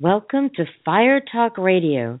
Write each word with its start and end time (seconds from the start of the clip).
Welcome 0.00 0.50
to 0.54 0.64
Fire 0.84 1.20
Talk 1.20 1.58
Radio, 1.58 2.20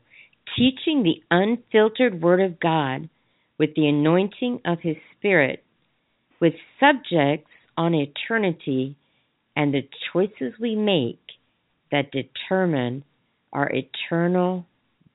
teaching 0.56 1.04
the 1.04 1.22
unfiltered 1.30 2.20
Word 2.20 2.40
of 2.40 2.58
God 2.58 3.08
with 3.56 3.70
the 3.76 3.86
anointing 3.86 4.62
of 4.64 4.78
His 4.82 4.96
Spirit, 5.16 5.62
with 6.40 6.54
subjects 6.80 7.52
on 7.76 7.94
eternity 7.94 8.96
and 9.54 9.72
the 9.72 9.88
choices 10.12 10.54
we 10.60 10.74
make 10.74 11.20
that 11.92 12.10
determine 12.10 13.04
our 13.52 13.70
eternal 13.70 14.66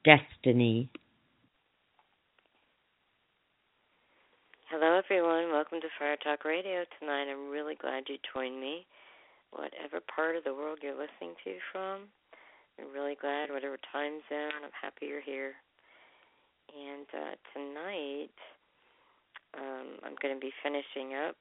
destiny. 0.06 0.90
Hello, 4.70 5.02
everyone. 5.04 5.52
Welcome 5.52 5.82
to 5.82 5.88
Fire 6.00 6.16
Talk 6.16 6.46
Radio 6.46 6.86
tonight. 6.98 7.30
I'm 7.30 7.50
really 7.50 7.76
glad 7.76 8.04
you 8.08 8.16
joined 8.34 8.62
me, 8.62 8.86
whatever 9.52 10.00
part 10.16 10.38
of 10.38 10.46
the 10.46 10.54
world 10.54 10.80
you're 10.82 10.94
listening 10.94 11.36
to 11.44 11.58
from. 11.74 12.04
I'm 12.80 12.92
really 12.94 13.16
glad, 13.20 13.52
whatever 13.52 13.78
time 13.92 14.20
zone, 14.30 14.66
I'm 14.66 14.74
happy 14.74 15.06
you're 15.06 15.22
here. 15.22 15.54
And 16.74 17.06
uh, 17.14 17.36
tonight, 17.54 18.34
um, 19.54 19.88
I'm 20.04 20.16
going 20.22 20.34
to 20.34 20.42
be 20.42 20.52
finishing 20.64 21.14
up 21.14 21.38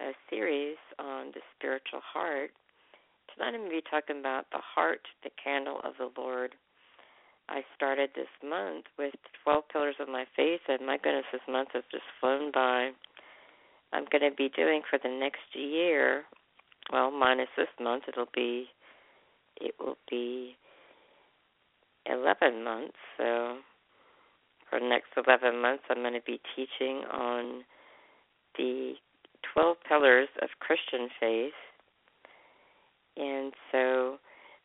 a 0.00 0.12
series 0.28 0.76
on 0.98 1.32
the 1.32 1.40
spiritual 1.56 2.00
heart. 2.04 2.50
Tonight, 3.32 3.54
I'm 3.56 3.64
going 3.64 3.70
to 3.70 3.76
be 3.76 3.90
talking 3.90 4.20
about 4.20 4.44
the 4.52 4.60
heart, 4.60 5.00
the 5.22 5.30
candle 5.42 5.80
of 5.82 5.94
the 5.98 6.10
Lord. 6.20 6.52
I 7.48 7.62
started 7.76 8.10
this 8.14 8.32
month 8.44 8.84
with 8.98 9.14
12 9.44 9.64
pillars 9.72 9.96
of 9.98 10.08
my 10.08 10.24
faith, 10.36 10.60
and 10.68 10.86
my 10.86 10.98
goodness, 10.98 11.24
this 11.32 11.44
month 11.48 11.70
has 11.72 11.84
just 11.90 12.04
flown 12.20 12.52
by. 12.52 12.90
I'm 13.92 14.04
going 14.12 14.28
to 14.28 14.36
be 14.36 14.50
doing 14.54 14.82
for 14.88 14.98
the 15.02 15.08
next 15.08 15.54
year, 15.54 16.24
well, 16.92 17.10
minus 17.10 17.48
this 17.56 17.68
month, 17.80 18.04
it'll 18.08 18.28
be 18.34 18.68
it 19.60 19.74
will 19.78 19.98
be 20.10 20.56
11 22.06 22.64
months. 22.64 22.96
So 23.16 23.58
for 24.68 24.80
the 24.80 24.88
next 24.88 25.08
11 25.16 25.60
months, 25.60 25.84
I'm 25.88 26.02
going 26.02 26.14
to 26.14 26.20
be 26.26 26.40
teaching 26.56 27.04
on 27.12 27.64
the 28.56 28.94
12 29.52 29.76
pillars 29.88 30.28
of 30.42 30.48
Christian 30.60 31.08
faith. 31.20 31.52
And 33.16 33.52
so 33.70 34.18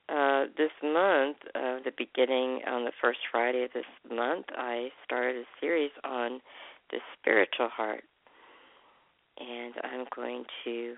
uh, 0.09 0.45
this 0.57 0.71
month, 0.83 1.37
uh, 1.53 1.79
the 1.85 1.91
beginning 1.97 2.61
on 2.67 2.85
the 2.85 2.91
first 3.01 3.19
Friday 3.31 3.63
of 3.63 3.73
this 3.73 3.85
month, 4.09 4.45
I 4.57 4.89
started 5.05 5.37
a 5.37 5.45
series 5.61 5.91
on 6.03 6.41
the 6.91 6.97
spiritual 7.19 7.69
heart. 7.69 8.03
And 9.39 9.75
I'm 9.83 10.05
going 10.15 10.45
to 10.65 10.95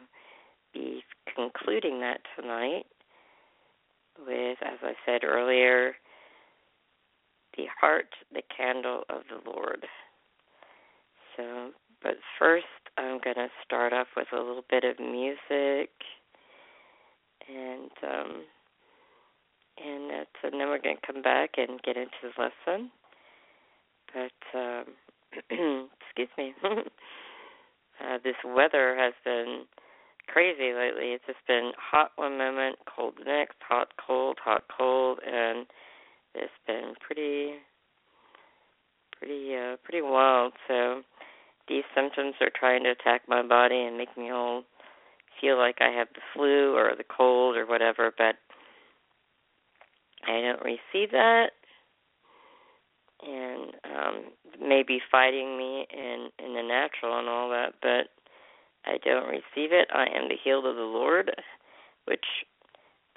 be 0.73 1.03
concluding 1.35 1.99
that 1.99 2.21
tonight 2.39 2.85
with, 4.19 4.57
as 4.61 4.79
I 4.81 4.93
said 5.05 5.23
earlier, 5.23 5.93
the 7.57 7.65
heart, 7.79 8.07
the 8.33 8.43
candle 8.55 9.03
of 9.09 9.21
the 9.29 9.49
Lord. 9.49 9.85
So, 11.35 11.71
but 12.01 12.15
first, 12.39 12.65
I'm 12.97 13.19
going 13.23 13.35
to 13.35 13.47
start 13.65 13.93
off 13.93 14.07
with 14.15 14.27
a 14.33 14.37
little 14.37 14.65
bit 14.69 14.83
of 14.83 14.99
music, 14.99 15.89
and 17.47 17.91
um, 18.03 18.43
and, 19.83 20.11
uh, 20.11 20.25
and 20.43 20.53
then 20.53 20.67
we're 20.67 20.81
going 20.81 20.97
to 20.97 21.13
come 21.13 21.21
back 21.21 21.51
and 21.57 21.81
get 21.83 21.97
into 21.97 22.11
the 22.23 22.29
lesson. 22.37 22.91
But 24.13 24.57
um, 24.57 24.85
excuse 26.01 26.29
me, 26.37 26.53
uh, 26.63 28.17
this 28.23 28.35
weather 28.45 28.95
has 28.97 29.13
been 29.23 29.63
crazy 30.31 30.73
lately. 30.73 31.13
It's 31.13 31.25
just 31.25 31.45
been 31.47 31.71
hot 31.77 32.11
one 32.15 32.37
moment, 32.37 32.77
cold 32.93 33.15
the 33.17 33.25
next, 33.25 33.57
hot, 33.67 33.89
cold, 34.05 34.37
hot, 34.43 34.63
cold, 34.75 35.19
and 35.25 35.65
it's 36.35 36.51
been 36.65 36.93
pretty, 37.05 37.55
pretty, 39.17 39.55
uh, 39.55 39.77
pretty 39.83 40.01
wild. 40.01 40.53
So 40.67 41.01
these 41.67 41.83
symptoms 41.95 42.35
are 42.41 42.51
trying 42.57 42.83
to 42.83 42.91
attack 42.91 43.23
my 43.27 43.41
body 43.41 43.81
and 43.81 43.97
make 43.97 44.15
me 44.17 44.31
all 44.31 44.63
feel 45.39 45.57
like 45.57 45.77
I 45.81 45.89
have 45.89 46.07
the 46.13 46.21
flu 46.33 46.75
or 46.75 46.93
the 46.97 47.03
cold 47.03 47.57
or 47.57 47.65
whatever, 47.65 48.13
but 48.17 48.35
I 50.27 50.41
don't 50.41 50.61
receive 50.61 51.11
that 51.11 51.51
and 53.23 53.73
um 53.85 54.23
maybe 54.59 54.99
fighting 55.11 55.57
me 55.57 55.85
in 55.93 56.29
in 56.43 56.53
the 56.53 56.63
natural 56.63 57.19
and 57.19 57.29
all 57.29 57.49
that 57.49 57.73
but 57.81 58.09
I 58.85 58.97
don't 59.03 59.27
receive 59.27 59.71
it. 59.71 59.87
I 59.93 60.05
am 60.15 60.29
the 60.29 60.37
healed 60.43 60.65
of 60.65 60.75
the 60.75 60.81
Lord, 60.81 61.31
which, 62.05 62.25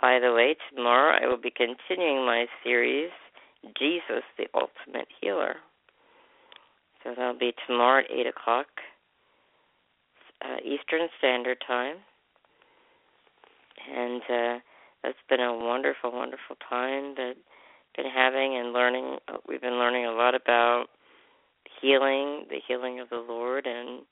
by 0.01 0.19
the 0.19 0.33
way, 0.33 0.57
tomorrow 0.75 1.19
I 1.21 1.27
will 1.27 1.41
be 1.41 1.51
continuing 1.51 2.27
my 2.27 2.47
series, 2.63 3.11
Jesus, 3.79 4.23
the 4.37 4.47
Ultimate 4.55 5.09
Healer. 5.21 5.57
So 7.03 7.15
that'll 7.17 7.39
be 7.39 7.55
tomorrow 7.67 8.03
at 8.05 8.11
8 8.11 8.27
o'clock 8.27 8.67
uh, 10.43 10.57
Eastern 10.65 11.09
Standard 11.19 11.59
Time. 11.67 11.97
And 13.95 14.23
uh, 14.23 14.59
that's 15.03 15.19
been 15.29 15.41
a 15.41 15.55
wonderful, 15.55 16.13
wonderful 16.13 16.57
time 16.69 17.15
that 17.17 17.35
been 17.97 18.07
having 18.07 18.57
and 18.57 18.73
learning. 18.73 19.19
Uh, 19.29 19.37
we've 19.49 19.61
been 19.61 19.79
learning 19.79 20.07
a 20.07 20.13
lot 20.13 20.35
about 20.35 20.87
healing, 21.81 22.47
the 22.49 22.59
healing 22.67 23.01
of 23.01 23.09
the 23.11 23.25
Lord, 23.29 23.67
and 23.67 24.03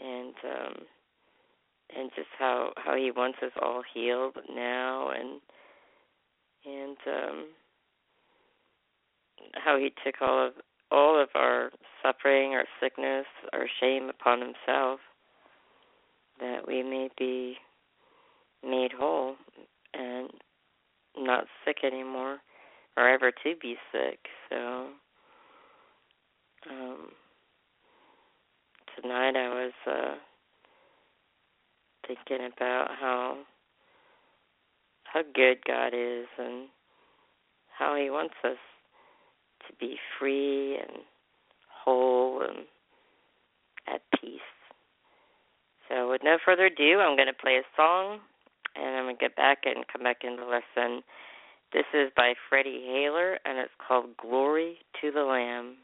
and 0.00 0.34
um 0.44 0.74
and 1.96 2.10
just 2.14 2.28
how 2.38 2.72
how 2.76 2.96
he 2.96 3.10
wants 3.10 3.38
us 3.42 3.52
all 3.60 3.82
healed 3.94 4.36
now 4.54 5.10
and 5.10 5.40
and 6.64 6.96
um 7.06 7.44
how 9.54 9.76
he 9.78 9.92
took 10.04 10.20
all 10.20 10.46
of 10.46 10.52
all 10.92 11.22
of 11.22 11.28
our 11.36 11.70
suffering, 12.02 12.54
our 12.54 12.64
sickness, 12.80 13.26
our 13.52 13.66
shame 13.80 14.08
upon 14.08 14.40
himself 14.40 14.98
that 16.40 16.66
we 16.66 16.82
may 16.82 17.08
be 17.18 17.56
made 18.64 18.90
whole 18.92 19.36
and 19.94 20.30
not 21.16 21.44
sick 21.64 21.78
anymore 21.84 22.38
or 22.96 23.08
ever 23.08 23.30
to 23.30 23.54
be 23.60 23.76
sick. 23.92 24.18
So 24.48 24.86
um 26.70 27.08
tonight 29.00 29.36
I 29.36 29.48
was 29.48 29.72
uh 29.86 30.14
thinking 32.06 32.46
about 32.56 32.88
how 33.00 33.38
how 35.04 35.22
good 35.34 35.58
God 35.66 35.92
is 35.94 36.26
and 36.38 36.68
how 37.78 37.96
he 37.96 38.10
wants 38.10 38.34
us 38.44 38.58
to 39.66 39.74
be 39.78 39.96
free 40.18 40.76
and 40.76 41.02
whole 41.84 42.42
and 42.42 42.66
at 43.92 44.02
peace. 44.20 44.40
So 45.88 46.10
with 46.10 46.22
no 46.22 46.38
further 46.44 46.66
ado, 46.66 47.00
I'm 47.00 47.16
going 47.16 47.26
to 47.26 47.32
play 47.32 47.56
a 47.56 47.76
song 47.76 48.20
and 48.76 48.96
I'm 48.96 49.04
going 49.04 49.16
to 49.16 49.20
get 49.20 49.34
back 49.34 49.58
and 49.64 49.84
come 49.92 50.04
back 50.04 50.18
into 50.22 50.42
the 50.42 50.48
lesson. 50.48 51.02
This 51.72 51.86
is 51.94 52.10
by 52.16 52.34
Freddie 52.48 52.84
Hayler 52.86 53.36
and 53.44 53.58
it's 53.58 53.72
called 53.86 54.16
Glory 54.16 54.78
to 55.00 55.10
the 55.10 55.22
Lamb. 55.22 55.76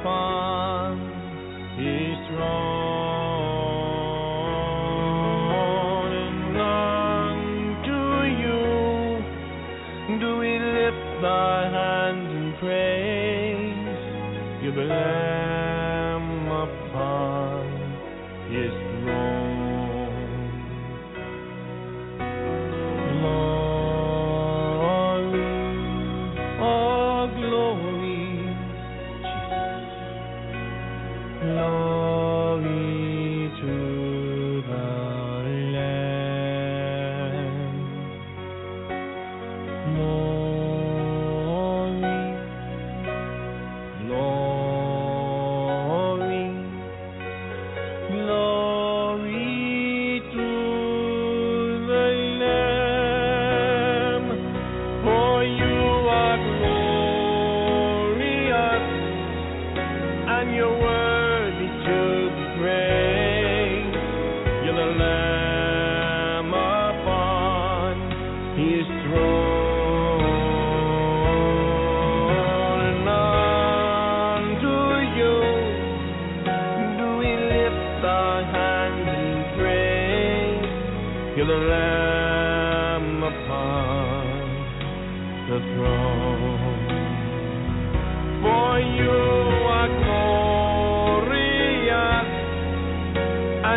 upon 0.00 0.98
his 1.78 2.28
throne. 2.28 2.87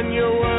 on 0.03 0.13
your 0.13 0.42
way. 0.42 0.50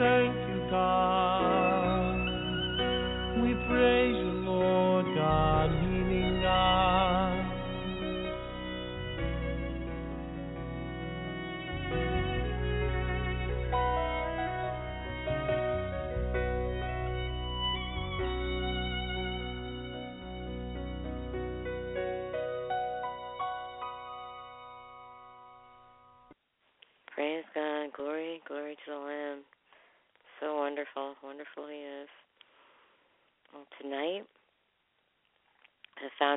thank 0.00 0.34
you, 0.48 0.70
God. 0.70 0.99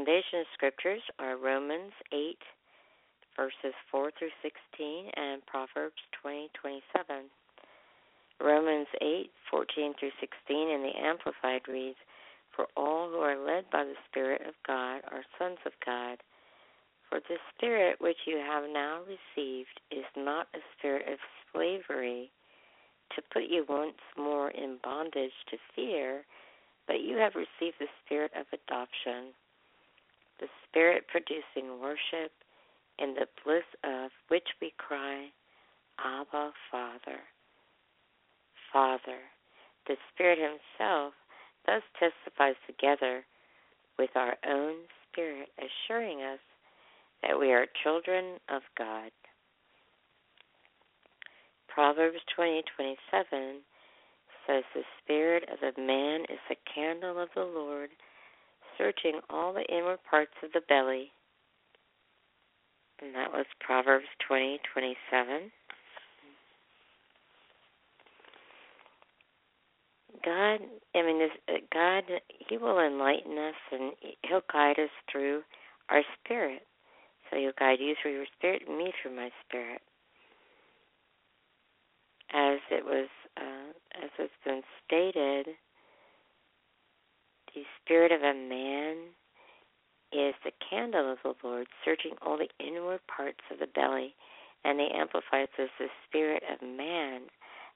foundation 0.03 0.43
scriptures 0.53 1.01
are 1.17 1.38
Romans 1.38 1.93
8, 2.12 2.36
verses 3.38 3.74
4 3.89 4.12
through 4.19 4.36
16, 4.43 5.12
and 5.15 5.45
Proverbs 5.45 5.95
20, 6.22 6.50
27. 6.60 7.31
Romans 8.41 8.88
8, 9.00 9.31
14 9.50 9.93
through 9.98 10.12
16 10.19 10.69
in 10.69 10.83
the 10.83 11.07
Amplified 11.07 11.62
reads, 11.69 11.95
For 12.53 12.67
all 12.75 13.07
who 13.07 13.19
are 13.19 13.39
led 13.39 13.69
by 13.72 13.86
the 13.86 13.95
Spirit 14.10 14.41
of 14.45 14.55
God 14.67 15.03
are 15.10 15.24
sons 15.39 15.60
of 15.65 15.72
God. 15.86 16.17
For 17.07 17.22
the 17.29 17.39
Spirit 17.55 17.95
which 18.01 18.27
you 18.27 18.43
have 18.43 18.69
now 18.69 19.03
received 19.07 19.79
is 19.89 20.05
not 20.17 20.48
a 20.53 20.60
spirit 20.77 21.07
of 21.07 21.19
slavery 21.53 22.29
to 23.15 23.22
put 23.31 23.43
you 23.43 23.65
once 23.69 24.03
more 24.17 24.51
in 24.51 24.79
bondage 24.83 25.38
to 25.50 25.57
fear, 25.74 26.25
but 26.88 27.00
you 27.00 27.15
have 27.15 27.36
received 27.36 27.79
the 27.79 27.88
Spirit 28.03 28.31
of 28.38 28.48
adoption 28.51 29.31
spirit 30.74 31.06
producing 31.08 31.80
worship 31.80 32.32
in 32.98 33.13
the 33.13 33.27
bliss 33.46 33.63
of 33.84 34.10
which 34.30 34.48
we 34.60 34.74
cry, 34.77 35.27
Abba, 36.03 36.51
Father. 36.72 37.22
Father, 38.72 39.20
the 39.88 39.96
Spirit 40.12 40.39
Himself 40.39 41.13
thus 41.68 41.84
testifies 42.00 42.56
together 42.65 43.24
with 44.00 44.10
our 44.15 44.36
own 44.50 44.74
Spirit, 45.12 45.50
assuring 45.60 46.22
us 46.22 46.39
that 47.22 47.39
we 47.39 47.53
are 47.53 47.68
children 47.84 48.39
of 48.50 48.63
God. 48.75 49.12
Proverbs 51.68 52.18
20:27 52.36 53.62
says 54.48 54.63
the 54.74 54.84
spirit 55.00 55.48
of 55.50 55.62
a 55.62 55.80
man 55.80 56.22
is 56.30 56.39
the 56.50 56.58
candle 56.74 57.20
of 57.20 57.30
the 57.36 57.46
Lord 57.46 57.92
searching 58.77 59.20
all 59.30 59.53
the 59.53 59.65
inward 59.65 60.00
parts 60.10 60.34
of 60.44 60.51
the 60.53 60.62
belly. 60.68 61.12
And 63.01 63.13
that 63.15 63.32
was 63.32 63.46
Proverbs 63.60 64.08
20:27. 64.20 65.51
God, 70.24 70.60
I 70.96 71.01
mean, 71.01 71.20
this, 71.20 71.32
uh, 71.50 71.58
God, 71.72 72.03
He 72.30 72.58
will 72.58 72.80
enlighten 72.80 73.38
us 73.38 73.56
and 73.72 73.94
He'll 74.24 74.44
guide 74.51 74.80
us 74.80 74.92
through 75.12 75.44
our 75.89 76.03
spirit. 76.20 76.65
So 77.30 77.38
He'll 77.38 77.51
guide 77.60 77.80
you 77.80 77.96
through 78.01 78.13
your 78.13 78.27
spirit 78.38 78.63
and 78.68 78.77
me 78.77 78.94
through 79.01 79.15
my 79.15 79.32
spirit. 79.46 79.82
As 82.32 82.60
it 82.72 82.86
was, 82.86 83.10
uh, 83.38 83.74
as 84.01 84.10
it's 84.18 84.34
been 84.46 84.63
stated, 84.86 85.56
the 87.53 87.63
spirit 87.81 88.12
of 88.12 88.22
a 88.22 88.33
man 88.33 88.98
is 90.12 90.36
the 90.43 90.51
candle 90.69 91.12
of 91.12 91.17
the 91.24 91.33
Lord, 91.48 91.67
searching 91.83 92.13
all 92.22 92.38
the 92.38 92.50
inward 92.65 93.01
parts 93.07 93.39
of 93.51 93.60
the 93.60 93.67
belly. 93.67 94.15
And 94.63 94.79
the 94.79 94.95
Amplified 94.95 95.50
says 95.57 95.69
the 95.77 95.88
spirit 96.07 96.43
of 96.51 96.65
man 96.65 97.24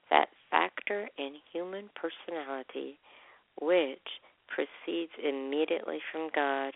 that 0.09 0.29
factor 0.49 1.09
in 1.17 1.35
human 1.51 1.89
personality 1.95 2.97
which 3.59 4.07
proceeds 4.47 5.11
immediately 5.21 5.99
from 6.11 6.29
God 6.33 6.73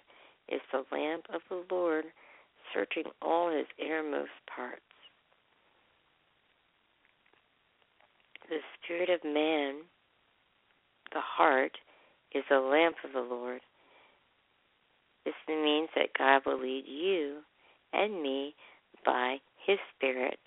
is 0.50 0.62
the 0.72 0.84
lamp 0.92 1.26
of 1.34 1.42
the 1.50 1.64
Lord, 1.74 2.06
searching 2.74 3.06
all 3.22 3.50
his 3.56 3.68
innermost 3.78 4.32
parts. 4.54 4.82
The 8.50 8.58
spirit 8.84 9.10
of 9.10 9.24
man, 9.24 9.84
the 11.14 11.22
heart, 11.22 11.72
is 12.34 12.44
the 12.50 12.60
lamp 12.60 12.96
of 13.04 13.14
the 13.14 13.20
Lord. 13.20 13.62
This 15.26 15.34
means 15.48 15.90
that 15.96 16.18
God 16.18 16.42
will 16.46 16.60
lead 16.60 16.86
you 16.88 17.40
and 17.94 18.22
me 18.22 18.56
by 19.06 19.38
his 19.66 19.78
spirit 19.96 20.40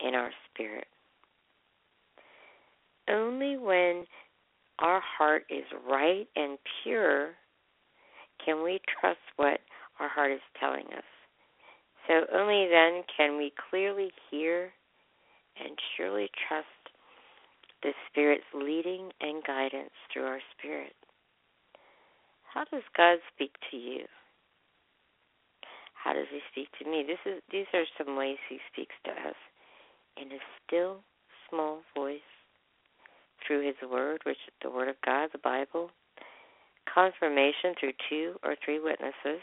in 0.00 0.14
our 0.14 0.30
spirit. 0.50 0.86
Only 3.08 3.56
when 3.56 4.04
our 4.78 5.00
heart 5.00 5.44
is 5.50 5.64
right 5.88 6.26
and 6.36 6.58
pure 6.82 7.30
can 8.44 8.62
we 8.62 8.80
trust 9.00 9.18
what 9.36 9.60
our 10.00 10.08
heart 10.08 10.32
is 10.32 10.40
telling 10.58 10.86
us. 10.96 11.04
So 12.08 12.14
only 12.34 12.68
then 12.68 13.02
can 13.16 13.36
we 13.36 13.52
clearly 13.70 14.10
hear 14.30 14.72
and 15.58 15.76
surely 15.96 16.28
trust 16.48 16.66
the 17.82 17.92
Spirit's 18.08 18.44
leading 18.54 19.10
and 19.20 19.42
guidance 19.44 19.90
through 20.12 20.26
our 20.26 20.40
spirit. 20.56 20.94
How 22.52 22.64
does 22.70 22.82
God 22.96 23.18
speak 23.34 23.52
to 23.70 23.76
you? 23.76 24.04
How 25.94 26.12
does 26.12 26.26
He 26.30 26.40
speak 26.50 26.68
to 26.78 26.90
me? 26.90 27.04
This 27.06 27.18
is 27.26 27.42
these 27.50 27.66
are 27.74 27.84
some 27.98 28.16
ways 28.16 28.38
He 28.48 28.58
speaks 28.72 28.94
to 29.04 29.10
us 29.10 29.36
in 30.20 30.30
a 30.32 30.38
still 30.66 30.98
small 31.48 31.80
voice 31.96 32.20
through 33.46 33.66
His 33.66 33.76
Word, 33.90 34.20
which 34.24 34.36
is 34.46 34.54
the 34.62 34.70
Word 34.70 34.88
of 34.88 34.96
God, 35.04 35.30
the 35.32 35.38
Bible, 35.38 35.90
confirmation 36.92 37.74
through 37.78 37.92
two 38.08 38.34
or 38.44 38.56
three 38.64 38.80
witnesses, 38.80 39.42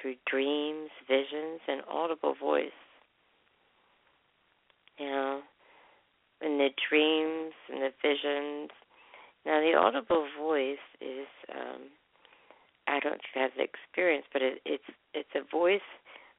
through 0.00 0.14
dreams, 0.30 0.90
visions, 1.06 1.60
and 1.68 1.82
audible 1.90 2.34
voice. 2.40 2.70
Know, 5.00 5.42
in 6.42 6.58
the 6.58 6.70
dreams 6.90 7.54
and 7.72 7.82
the 7.82 7.92
visions. 8.02 8.70
Now, 9.46 9.60
the 9.60 9.74
audible 9.78 10.26
voice 10.38 10.78
is. 11.00 11.28
Um, 11.54 11.90
I 12.88 13.00
don't 13.00 13.20
have 13.34 13.50
the 13.56 13.64
experience, 13.64 14.24
but 14.32 14.42
it, 14.42 14.60
it's 14.64 14.90
it's 15.14 15.34
a 15.36 15.44
voice 15.54 15.84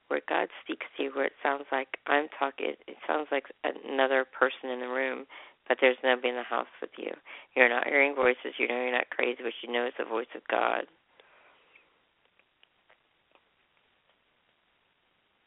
where 0.07 0.21
God 0.27 0.47
speaks 0.63 0.85
to 0.97 1.03
you, 1.03 1.11
where 1.13 1.25
it 1.25 1.37
sounds 1.43 1.65
like 1.71 1.87
I'm 2.07 2.27
talking. 2.37 2.67
It, 2.73 2.79
it 2.87 2.97
sounds 3.07 3.27
like 3.31 3.45
another 3.63 4.25
person 4.25 4.71
in 4.71 4.79
the 4.79 4.87
room, 4.89 5.25
but 5.67 5.77
there's 5.79 5.97
nobody 6.03 6.29
in 6.29 6.35
the 6.35 6.43
house 6.43 6.67
with 6.81 6.89
you. 6.97 7.13
You're 7.55 7.69
not 7.69 7.87
hearing 7.87 8.15
voices. 8.15 8.57
You 8.57 8.67
know 8.67 8.75
you're 8.75 8.91
not 8.91 9.09
crazy, 9.11 9.39
but 9.43 9.53
you 9.61 9.71
know 9.71 9.85
it's 9.85 9.97
the 9.99 10.05
voice 10.05 10.31
of 10.35 10.41
God. 10.49 10.85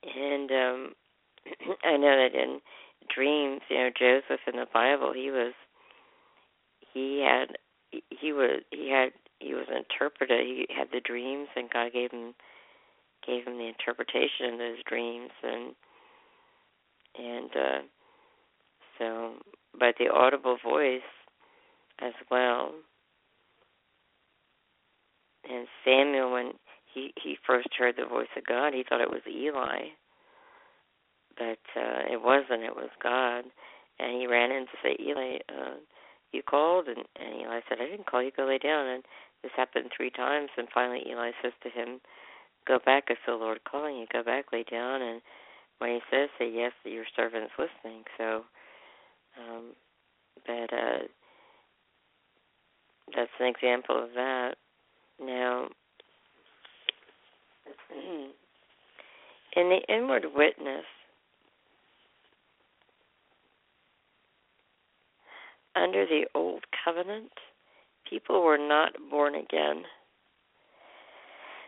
And 0.05 0.51
um 0.51 0.93
I 1.85 1.97
know 1.97 2.17
that 2.17 2.35
in 2.35 2.61
dreams, 3.15 3.61
you 3.69 3.77
know, 3.77 3.91
Joseph 3.99 4.41
in 4.47 4.57
the 4.57 4.67
Bible, 4.73 5.13
he 5.15 5.31
was 5.31 5.53
he 6.93 7.25
had 7.27 7.57
he 7.91 8.33
was 8.33 8.63
he 8.71 8.91
had 8.91 9.13
he 9.41 9.55
was 9.55 9.67
an 9.71 9.79
interpreter. 9.79 10.41
He 10.41 10.67
had 10.77 10.89
the 10.93 11.01
dreams 11.01 11.49
and 11.57 11.71
God 11.71 11.93
gave 11.93 12.11
him 12.11 12.35
gave 13.27 13.47
him 13.47 13.59
the 13.59 13.69
interpretation 13.69 14.55
of 14.55 14.59
those 14.59 14.83
dreams 14.89 15.31
and 15.43 15.75
and 17.19 17.51
uh 17.57 17.83
so 18.99 19.33
but 19.79 19.95
the 19.99 20.09
audible 20.09 20.59
voice 20.65 21.01
as 22.01 22.13
well. 22.31 22.73
And 25.49 25.67
Samuel, 25.85 26.33
when 26.33 26.53
he 26.93 27.13
he 27.23 27.37
first 27.47 27.69
heard 27.77 27.97
the 27.97 28.07
voice 28.07 28.29
of 28.37 28.47
God, 28.47 28.75
he 28.75 28.85
thought 28.89 29.01
it 29.01 29.11
was 29.11 29.23
Eli, 29.29 29.89
but 31.37 31.63
uh, 31.77 32.03
it 32.11 32.23
wasn't. 32.23 32.63
It 32.63 32.77
was 32.77 32.91
God, 33.03 33.45
and 33.99 34.21
he 34.21 34.27
ran 34.27 34.51
in 34.51 34.67
to 34.67 34.77
say, 34.83 34.97
Eli, 35.01 35.39
uh, 35.49 35.77
you 36.33 36.43
called, 36.43 36.89
and, 36.89 37.05
and 37.17 37.41
Eli 37.43 37.61
said, 37.69 37.79
I 37.81 37.87
didn't 37.91 38.07
call 38.07 38.23
you. 38.23 38.31
Go 38.37 38.47
lay 38.47 38.59
down. 38.59 38.87
And 38.87 39.03
this 39.43 39.53
happened 39.57 39.91
three 39.97 40.11
times, 40.11 40.51
and 40.57 40.69
finally 40.73 41.03
Eli 41.09 41.31
says 41.43 41.53
to 41.63 41.71
him, 41.71 42.01
Go 42.67 42.79
back, 42.85 43.05
it's 43.09 43.21
the 43.27 43.35
Lord 43.35 43.61
calling 43.69 43.97
you. 43.97 44.07
Go 44.13 44.23
back, 44.23 44.47
lay 44.53 44.65
down, 44.71 45.03
and 45.03 45.21
when 45.79 45.91
he 45.91 46.01
says, 46.13 46.29
say 46.39 46.49
yes, 46.49 46.71
your 46.85 47.05
servant's 47.17 47.53
listening. 47.59 48.05
So 48.17 48.45
um, 49.39 49.73
but 50.47 50.73
uh, 50.73 50.99
that's 53.15 53.31
an 53.41 53.47
example 53.47 54.03
of 54.03 54.11
that. 54.15 54.55
Now, 55.21 55.69
in 59.57 59.69
the 59.69 59.81
inward 59.89 60.27
witness, 60.35 60.85
under 65.75 66.07
the 66.07 66.27
old 66.35 66.65
covenant, 66.85 67.33
people 68.09 68.43
were 68.43 68.59
not 68.59 68.93
born 69.11 69.35
again. 69.35 69.85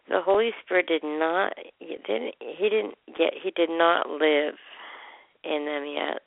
The 0.08 0.20
Holy 0.20 0.50
Spirit 0.62 0.87
did 0.87 1.02
not 1.02 1.54
he 1.78 1.96
didn't 2.06 2.34
he 2.38 2.68
didn't 2.68 2.94
get 3.16 3.32
he 3.42 3.50
did 3.52 3.70
not 3.70 4.08
live 4.11 4.54
in 5.44 5.64
them 5.64 5.87
yet. 5.87 6.20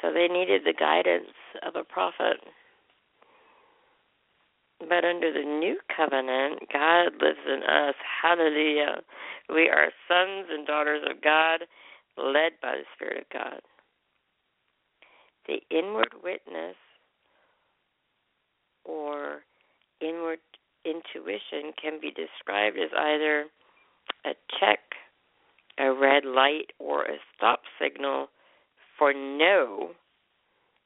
So 0.00 0.12
they 0.12 0.28
needed 0.28 0.62
the 0.64 0.72
guidance 0.72 1.32
of 1.66 1.76
a 1.76 1.84
prophet. 1.84 2.38
But 4.78 5.04
under 5.04 5.32
the 5.32 5.44
new 5.44 5.78
covenant, 5.94 6.60
God 6.72 7.12
lives 7.20 7.44
in 7.46 7.62
us. 7.62 7.94
Hallelujah. 8.22 9.00
We 9.48 9.68
are 9.68 9.90
sons 10.06 10.48
and 10.50 10.66
daughters 10.66 11.02
of 11.08 11.22
God, 11.22 11.60
led 12.18 12.52
by 12.60 12.76
the 12.76 12.84
Spirit 12.94 13.24
of 13.24 13.32
God. 13.32 13.60
The 15.46 15.60
inward 15.70 16.12
witness 16.22 16.76
or 18.86 19.40
inward 20.00 20.38
intuition 20.84 21.72
can 21.80 22.00
be 22.00 22.10
described 22.10 22.76
as 22.78 22.90
either 22.96 23.46
a 24.24 24.34
check, 24.60 24.78
a 25.78 25.92
red 25.92 26.24
light, 26.24 26.72
or 26.78 27.04
a 27.04 27.16
stop 27.36 27.60
signal 27.80 28.28
for 28.98 29.12
no 29.12 29.90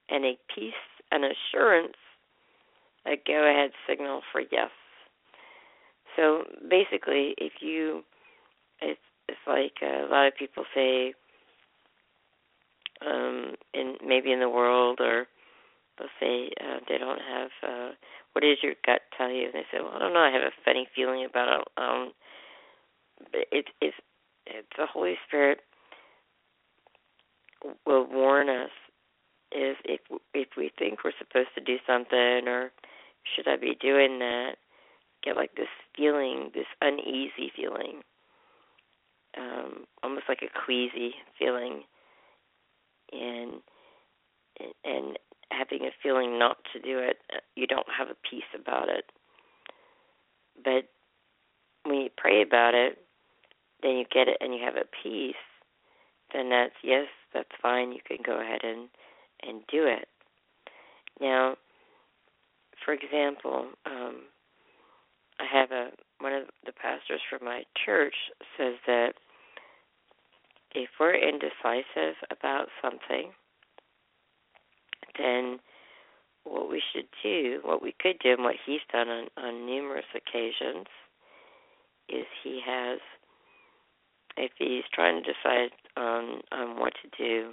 and 0.09 0.25
a 0.25 0.39
peace 0.55 0.73
and 1.13 1.25
assurance, 1.25 1.97
a 3.07 3.15
go 3.27 3.49
ahead 3.49 3.71
signal 3.89 4.23
for 4.33 4.41
yes. 4.41 4.71
So 6.17 6.45
basically, 6.69 7.35
if 7.39 7.53
you, 7.61 8.03
it's, 8.81 9.01
it's 9.29 9.39
like 9.47 9.75
a 9.83 10.09
lot 10.11 10.27
of 10.27 10.37
people 10.37 10.65
say, 10.75 11.15
um, 13.07 13.55
in 13.73 13.95
maybe 14.07 14.33
in 14.33 14.41
the 14.41 14.49
world, 14.49 14.99
or 15.01 15.27
they'll 16.01 16.19
say 16.19 16.51
uh, 16.65 16.81
they 16.89 16.97
don't 16.97 17.21
have. 17.21 17.51
Uh, 17.63 17.91
what 18.33 18.43
does 18.43 18.59
your 18.63 18.75
gut 18.87 19.03
tell 19.17 19.31
you? 19.31 19.45
And 19.47 19.55
they 19.55 19.67
say, 19.71 19.79
well, 19.85 19.93
I 19.95 19.99
don't 19.99 20.15
know. 20.15 20.21
I 20.21 20.33
have 20.33 20.43
a 20.43 20.65
funny 20.65 20.89
feeling 20.97 21.27
about 21.29 21.61
it. 21.61 21.69
Um, 21.77 22.13
it, 23.53 23.67
it's 23.81 23.97
it's 24.47 24.69
the 24.79 24.87
Holy 24.87 25.17
Spirit 25.29 25.61
will 27.87 28.07
warn 28.11 28.49
us 28.49 28.71
is 29.53 29.77
if 29.85 30.01
if 30.33 30.49
we 30.57 30.71
think 30.79 31.05
we're 31.05 31.13
supposed 31.19 31.51
to 31.55 31.61
do 31.61 31.77
something 31.87 32.49
or 32.49 32.73
should 33.35 33.49
I 33.49 33.57
be 33.57 33.77
doing 33.81 34.19
that? 34.21 34.57
Get 35.23 35.37
like 35.37 35.55
this 35.55 35.69
feeling, 35.97 36.51
this 36.55 36.67
uneasy 36.81 37.53
feeling, 37.55 38.01
um, 39.37 39.85
almost 40.03 40.25
like 40.29 40.41
a 40.43 40.65
queasy 40.65 41.15
feeling, 41.39 41.83
and 43.13 43.61
and 44.85 45.19
having 45.51 45.87
a 45.87 45.91
feeling 46.03 46.39
not 46.39 46.59
to 46.73 46.81
do 46.81 46.99
it, 46.99 47.19
you 47.57 47.67
don't 47.67 47.87
have 47.97 48.09
a 48.09 48.17
peace 48.29 48.49
about 48.55 48.89
it. 48.89 49.05
But 50.63 50.89
when 51.85 52.01
you 52.01 52.09
pray 52.17 52.43
about 52.43 52.75
it, 52.75 52.99
then 53.83 53.93
you 53.93 54.05
get 54.13 54.29
it 54.29 54.37
and 54.41 54.55
you 54.55 54.61
have 54.65 54.77
a 54.77 54.89
peace. 55.03 55.35
Then 56.33 56.51
that's 56.51 56.75
yes, 56.83 57.07
that's 57.35 57.49
fine. 57.61 57.93
You 57.93 58.01
can 58.07 58.19
go 58.25 58.41
ahead 58.41 58.61
and 58.63 58.89
and 59.43 59.63
do 59.71 59.87
it. 59.87 60.07
Now, 61.21 61.57
for 62.85 62.93
example, 62.95 63.69
um, 63.87 64.23
I 65.39 65.45
have 65.51 65.71
a 65.73 65.91
one 66.21 66.35
of 66.35 66.45
the 66.67 66.73
pastors 66.73 67.21
from 67.29 67.45
my 67.45 67.63
church 67.85 68.15
says 68.57 68.75
that 68.87 69.15
if 70.75 70.89
we're 71.01 71.15
indecisive 71.15 72.17
about 72.31 72.69
something, 72.83 73.33
then 75.19 75.59
what 76.45 76.71
we 76.71 76.83
should 76.93 77.07
do, 77.23 77.61
what 77.63 77.83
we 77.83 77.95
could 78.01 78.19
do, 78.23 78.33
and 78.33 78.45
what 78.45 78.57
he's 78.65 78.81
done 78.93 79.09
on, 79.09 79.29
on 79.37 79.67
numerous 79.67 80.07
occasions, 80.15 80.87
is 82.09 82.27
he 82.43 82.61
has, 82.65 82.99
if 84.37 84.53
he's 84.59 84.85
trying 84.93 85.23
to 85.23 85.33
decide 85.33 85.71
on 85.97 86.41
on 86.51 86.79
what 86.79 86.93
to 87.03 87.09
do, 87.17 87.53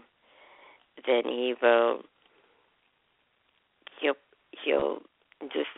then 1.06 1.24
he 1.26 1.54
will 1.62 2.02
he'll 4.02 4.16
he'll 4.64 5.00
just 5.54 5.70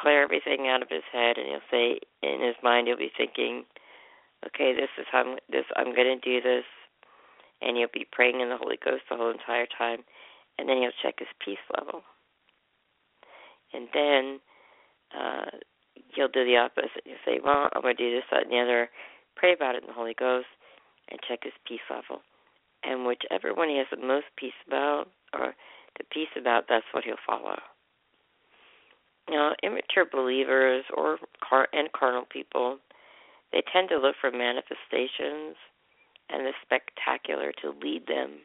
clear 0.00 0.22
everything 0.22 0.68
out 0.68 0.82
of 0.82 0.88
his 0.90 1.02
head, 1.12 1.36
and 1.38 1.46
he'll 1.48 1.70
say 1.70 2.00
in 2.22 2.40
his 2.42 2.56
mind 2.62 2.86
he'll 2.86 2.96
be 2.96 3.10
thinking, 3.16 3.64
okay, 4.46 4.72
this 4.74 4.90
is 4.98 5.06
how 5.10 5.22
I'm, 5.22 5.38
this 5.50 5.64
I'm 5.76 5.94
going 5.94 6.20
to 6.20 6.20
do 6.20 6.40
this, 6.40 6.64
and 7.60 7.76
he'll 7.76 7.88
be 7.92 8.06
praying 8.10 8.40
in 8.40 8.48
the 8.48 8.56
Holy 8.56 8.78
Ghost 8.84 9.02
the 9.10 9.16
whole 9.16 9.30
entire 9.30 9.66
time, 9.66 10.04
and 10.58 10.68
then 10.68 10.78
he'll 10.78 10.90
check 11.02 11.16
his 11.18 11.28
peace 11.44 11.62
level, 11.78 12.02
and 13.72 13.88
then 13.94 14.40
uh, 15.16 15.50
he'll 16.14 16.28
do 16.28 16.44
the 16.44 16.56
opposite. 16.56 17.02
He'll 17.04 17.24
say, 17.24 17.40
well, 17.42 17.68
I'm 17.74 17.82
going 17.82 17.96
to 17.96 18.02
do 18.10 18.14
this, 18.14 18.24
that, 18.30 18.42
and 18.44 18.52
the 18.52 18.60
other. 18.60 18.90
Pray 19.36 19.52
about 19.52 19.76
it 19.76 19.82
in 19.82 19.88
the 19.88 19.94
Holy 19.94 20.14
Ghost, 20.18 20.48
and 21.10 21.20
check 21.28 21.40
his 21.42 21.52
peace 21.66 21.84
level, 21.90 22.22
and 22.82 23.06
whichever 23.06 23.54
one 23.54 23.68
he 23.68 23.78
has 23.78 23.86
the 23.90 24.04
most 24.04 24.26
peace 24.36 24.58
about, 24.66 25.06
or 25.32 25.54
the 25.98 26.04
peace 26.12 26.32
about, 26.36 26.64
that's 26.68 26.86
what 26.92 27.04
he'll 27.04 27.16
follow. 27.26 27.56
Now, 29.30 29.52
immature 29.62 30.06
believers 30.10 30.84
or 30.96 31.18
car- 31.46 31.68
and 31.72 31.92
carnal 31.92 32.24
people, 32.30 32.78
they 33.52 33.62
tend 33.72 33.90
to 33.90 33.98
look 33.98 34.16
for 34.20 34.30
manifestations 34.30 35.56
and 36.30 36.46
the 36.46 36.52
spectacular 36.62 37.52
to 37.62 37.74
lead 37.82 38.06
them. 38.06 38.40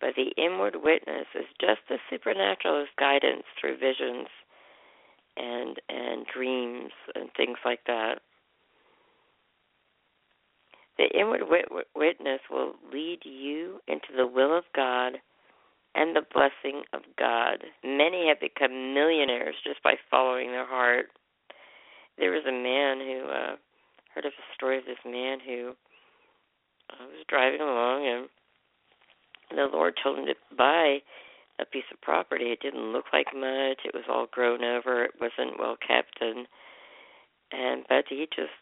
But 0.00 0.14
the 0.16 0.32
inward 0.36 0.76
witness 0.82 1.26
is 1.34 1.46
just 1.60 1.80
as 1.90 1.98
supernatural 2.08 2.82
as 2.82 2.88
guidance 2.98 3.42
through 3.60 3.78
visions 3.78 4.28
and 5.36 5.80
and 5.88 6.26
dreams 6.26 6.92
and 7.14 7.30
things 7.36 7.58
like 7.64 7.80
that. 7.86 8.20
The 10.98 11.08
inward 11.18 11.42
wit- 11.48 11.86
witness 11.94 12.40
will 12.50 12.74
lead 12.92 13.20
you 13.24 13.80
into 13.86 14.08
the 14.16 14.26
will 14.26 14.56
of 14.56 14.64
God 14.74 15.14
and 15.94 16.14
the 16.14 16.26
blessing 16.32 16.82
of 16.92 17.02
God. 17.18 17.64
Many 17.84 18.28
have 18.28 18.40
become 18.40 18.94
millionaires 18.94 19.54
just 19.64 19.82
by 19.82 19.94
following 20.10 20.48
their 20.48 20.66
heart. 20.66 21.06
There 22.18 22.32
was 22.32 22.44
a 22.46 22.52
man 22.52 22.98
who 22.98 23.30
uh 23.30 23.56
heard 24.14 24.24
of 24.26 24.32
a 24.32 24.54
story 24.54 24.78
of 24.78 24.84
this 24.84 24.98
man 25.04 25.38
who 25.44 25.74
uh, 26.90 27.06
was 27.06 27.24
driving 27.28 27.60
along 27.60 28.06
and 28.06 28.28
the 29.50 29.68
Lord 29.72 29.94
told 30.02 30.18
him 30.18 30.26
to 30.26 30.34
buy 30.56 30.98
a 31.60 31.64
piece 31.64 31.88
of 31.92 32.00
property. 32.00 32.46
It 32.46 32.60
didn't 32.60 32.92
look 32.92 33.06
like 33.12 33.26
much. 33.34 33.80
It 33.84 33.94
was 33.94 34.04
all 34.08 34.26
grown 34.30 34.62
over. 34.62 35.04
It 35.04 35.12
wasn't 35.20 35.58
well 35.58 35.76
kept 35.76 36.18
and 36.20 36.46
and 37.50 37.84
but 37.88 38.04
he 38.08 38.26
just 38.34 38.52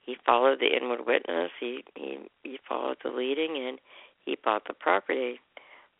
he 0.00 0.16
followed 0.24 0.60
the 0.60 0.74
inward 0.74 1.06
witness. 1.06 1.50
He 1.60 1.84
he 1.94 2.18
he 2.42 2.58
followed 2.68 2.96
the 3.04 3.10
leading 3.10 3.56
and 3.68 3.78
he 4.24 4.36
bought 4.42 4.62
the 4.66 4.74
property. 4.74 5.40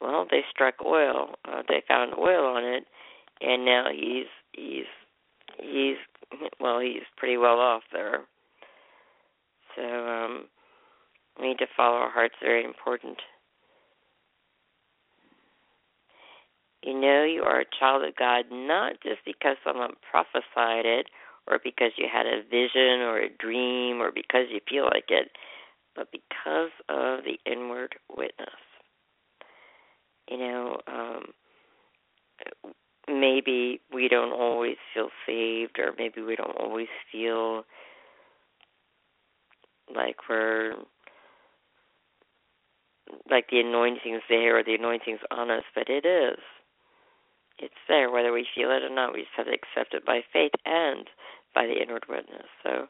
Well, 0.00 0.26
they 0.30 0.42
struck 0.50 0.74
oil. 0.84 1.34
Uh, 1.44 1.62
they 1.68 1.82
found 1.86 2.14
oil 2.14 2.46
on 2.46 2.64
it, 2.64 2.84
and 3.40 3.64
now 3.64 3.86
he's 3.92 4.26
he's 4.52 4.86
he's 5.58 5.96
well, 6.60 6.80
he's 6.80 7.02
pretty 7.16 7.36
well 7.36 7.58
off 7.58 7.82
there. 7.92 8.20
So 9.76 9.82
um, 9.82 10.44
we 11.40 11.48
need 11.48 11.58
to 11.58 11.66
follow 11.76 11.96
our 11.96 12.10
hearts. 12.10 12.34
Very 12.42 12.64
important. 12.64 13.18
You 16.82 16.94
know 16.98 17.24
you 17.24 17.42
are 17.42 17.60
a 17.60 17.64
child 17.78 18.04
of 18.04 18.16
God 18.16 18.46
not 18.50 18.94
just 19.02 19.20
because 19.26 19.56
someone 19.64 19.92
prophesied 20.10 20.86
it 20.86 21.06
or 21.46 21.58
because 21.62 21.92
you 21.96 22.06
had 22.12 22.26
a 22.26 22.42
vision 22.42 23.00
or 23.00 23.18
a 23.18 23.28
dream 23.38 24.00
or 24.00 24.12
because 24.12 24.46
you 24.50 24.60
feel 24.68 24.84
like 24.84 25.06
it, 25.08 25.30
but 25.96 26.08
because 26.12 26.70
of 26.88 27.24
the 27.24 27.38
inward 27.50 27.96
witness 28.16 28.50
you 30.30 30.38
know, 30.38 30.80
um, 30.86 31.24
maybe 33.08 33.80
we 33.92 34.08
don't 34.08 34.32
always 34.32 34.76
feel 34.94 35.08
saved, 35.26 35.78
or 35.78 35.92
maybe 35.98 36.20
we 36.20 36.36
don't 36.36 36.56
always 36.58 36.88
feel 37.10 37.64
like 39.94 40.16
we're 40.28 40.74
like 43.30 43.46
the 43.50 43.60
anointing's 43.60 44.22
there 44.28 44.58
or 44.58 44.62
the 44.64 44.74
anointing's 44.74 45.20
on 45.30 45.50
us, 45.50 45.64
but 45.74 45.88
it 45.88 46.04
is. 46.04 46.38
It's 47.60 47.74
there, 47.88 48.10
whether 48.10 48.32
we 48.32 48.46
feel 48.54 48.70
it 48.70 48.82
or 48.82 48.94
not. 48.94 49.12
We 49.12 49.20
just 49.22 49.36
have 49.36 49.46
to 49.46 49.52
accept 49.52 49.94
it 49.94 50.04
by 50.06 50.20
faith 50.32 50.52
and 50.64 51.06
by 51.54 51.66
the 51.66 51.80
inward 51.82 52.04
witness. 52.08 52.46
So 52.62 52.86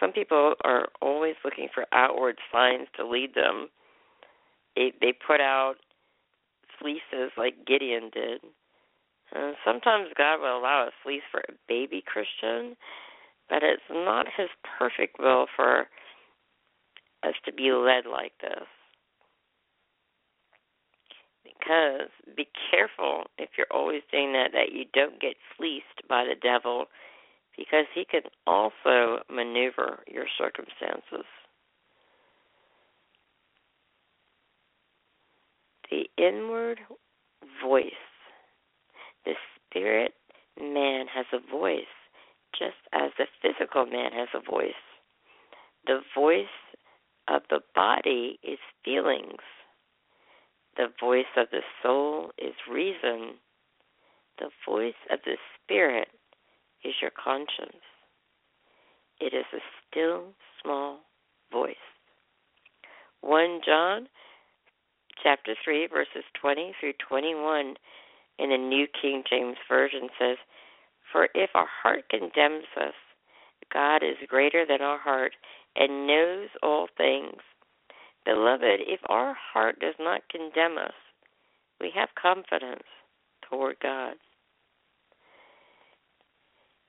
some 0.00 0.12
people 0.12 0.54
are 0.64 0.88
always 1.02 1.34
looking 1.44 1.68
for 1.74 1.84
outward 1.92 2.38
signs 2.52 2.88
to 2.96 3.06
lead 3.06 3.34
them. 3.34 3.68
They 4.76 4.92
they 5.00 5.12
put 5.12 5.40
out 5.40 5.74
fleeces 6.80 7.32
like 7.36 7.66
Gideon 7.66 8.10
did. 8.12 8.40
Uh, 9.34 9.52
sometimes 9.64 10.08
God 10.16 10.40
will 10.40 10.58
allow 10.58 10.86
a 10.88 10.90
fleece 11.02 11.22
for 11.30 11.40
a 11.40 11.52
baby 11.68 12.02
Christian, 12.04 12.76
but 13.48 13.62
it's 13.62 13.82
not 13.90 14.26
His 14.36 14.48
perfect 14.78 15.18
will 15.18 15.46
for 15.54 15.86
us 17.22 17.34
to 17.44 17.52
be 17.52 17.70
led 17.72 18.06
like 18.10 18.32
this. 18.40 18.66
Because 21.60 22.08
be 22.36 22.48
careful 22.70 23.24
if 23.38 23.50
you're 23.56 23.70
always 23.70 24.02
doing 24.10 24.32
that, 24.32 24.50
that 24.52 24.72
you 24.72 24.84
don't 24.92 25.20
get 25.20 25.34
fleeced 25.56 26.08
by 26.08 26.24
the 26.24 26.34
devil, 26.40 26.86
because 27.56 27.84
he 27.94 28.04
can 28.04 28.22
also 28.46 29.22
maneuver 29.30 30.02
your 30.08 30.26
circumstances. 30.38 31.26
the 35.90 36.08
inward 36.16 36.78
voice. 37.62 37.84
The 39.24 39.32
spirit 39.56 40.12
man 40.60 41.06
has 41.12 41.26
a 41.32 41.50
voice, 41.50 41.82
just 42.58 42.76
as 42.92 43.10
the 43.18 43.26
physical 43.42 43.86
man 43.86 44.12
has 44.12 44.28
a 44.34 44.50
voice. 44.50 44.72
The 45.86 46.00
voice 46.16 46.46
of 47.28 47.42
the 47.50 47.60
body 47.74 48.38
is 48.42 48.58
feelings. 48.84 49.42
The 50.76 50.88
voice 51.00 51.24
of 51.36 51.48
the 51.50 51.62
soul 51.82 52.30
is 52.38 52.54
reason. 52.70 53.34
The 54.38 54.50
voice 54.66 54.94
of 55.10 55.18
the 55.24 55.36
spirit 55.62 56.08
is 56.84 56.94
your 57.02 57.10
conscience. 57.10 57.82
It 59.20 59.34
is 59.34 59.44
a 59.52 59.60
still 59.86 60.32
small 60.62 61.00
voice. 61.52 61.74
1 63.20 63.60
John 63.66 64.08
chapter 65.22 65.54
3, 65.62 65.88
verses 65.88 66.24
20 66.40 66.72
through 66.80 66.94
21 67.06 67.74
in 68.38 68.50
the 68.50 68.56
New 68.56 68.86
King 69.00 69.22
James 69.28 69.58
Version 69.68 70.08
says, 70.18 70.38
For 71.12 71.28
if 71.34 71.50
our 71.54 71.68
heart 71.82 72.04
condemns 72.08 72.64
us, 72.76 72.94
God 73.72 74.02
is 74.02 74.16
greater 74.28 74.64
than 74.66 74.80
our 74.80 74.98
heart 74.98 75.32
and 75.76 76.06
knows 76.06 76.48
all 76.62 76.88
things. 76.96 77.40
Beloved, 78.24 78.80
if 78.86 79.00
our 79.08 79.34
heart 79.52 79.80
does 79.80 79.94
not 79.98 80.28
condemn 80.28 80.78
us, 80.78 80.92
we 81.80 81.90
have 81.94 82.08
confidence 82.20 82.84
toward 83.48 83.76
God. 83.82 84.14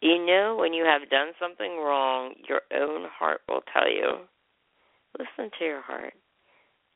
You 0.02 0.26
know, 0.26 0.58
when 0.60 0.74
you 0.74 0.84
have 0.84 1.10
done 1.10 1.32
something 1.40 1.78
wrong, 1.78 2.34
your 2.50 2.62
own 2.76 3.08
heart 3.18 3.42
will 3.48 3.62
tell 3.72 3.90
you. 3.90 4.26
Listen 5.18 5.52
to 5.60 5.66
your 5.66 5.82
heart, 5.82 6.14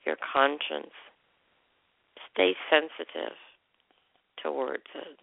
your 0.06 0.16
conscience 0.34 0.92
stay 2.34 2.54
sensitive 2.70 3.36
towards 4.42 4.84
it. 4.96 5.20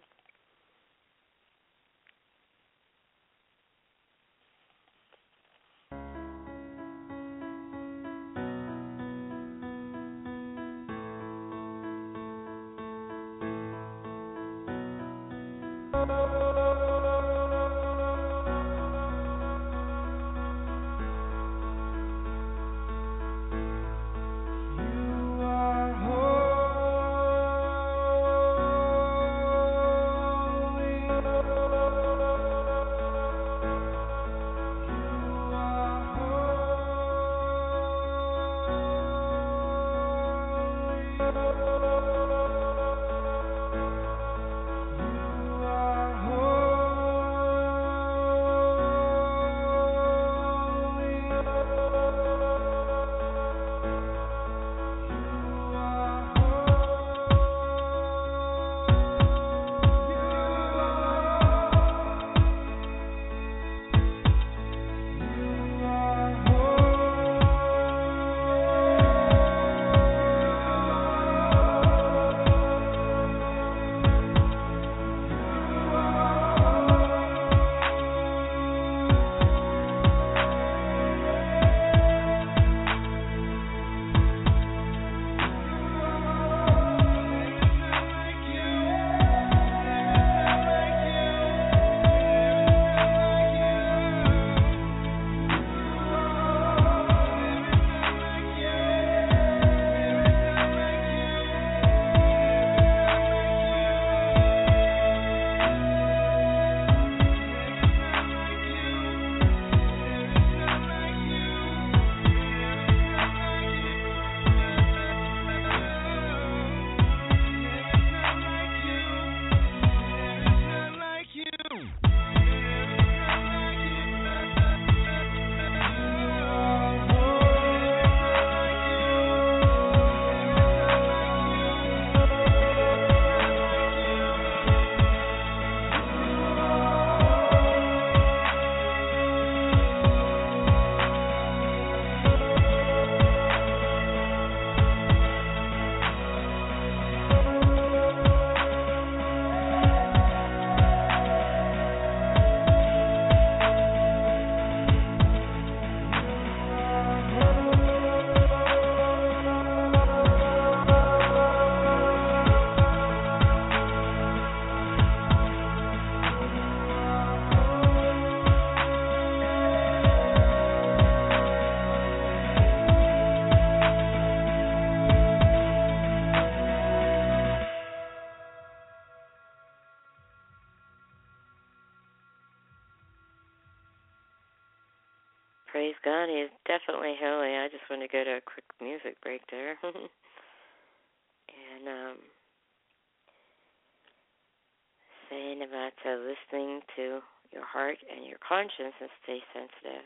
Saying 195.33 195.61
about 195.63 195.93
uh, 196.05 196.17
listening 196.17 196.81
to 196.95 197.19
your 197.51 197.65
heart 197.65 197.97
and 198.13 198.25
your 198.25 198.37
conscience 198.47 198.93
and 198.99 199.09
stay 199.23 199.39
sensitive. 199.53 200.05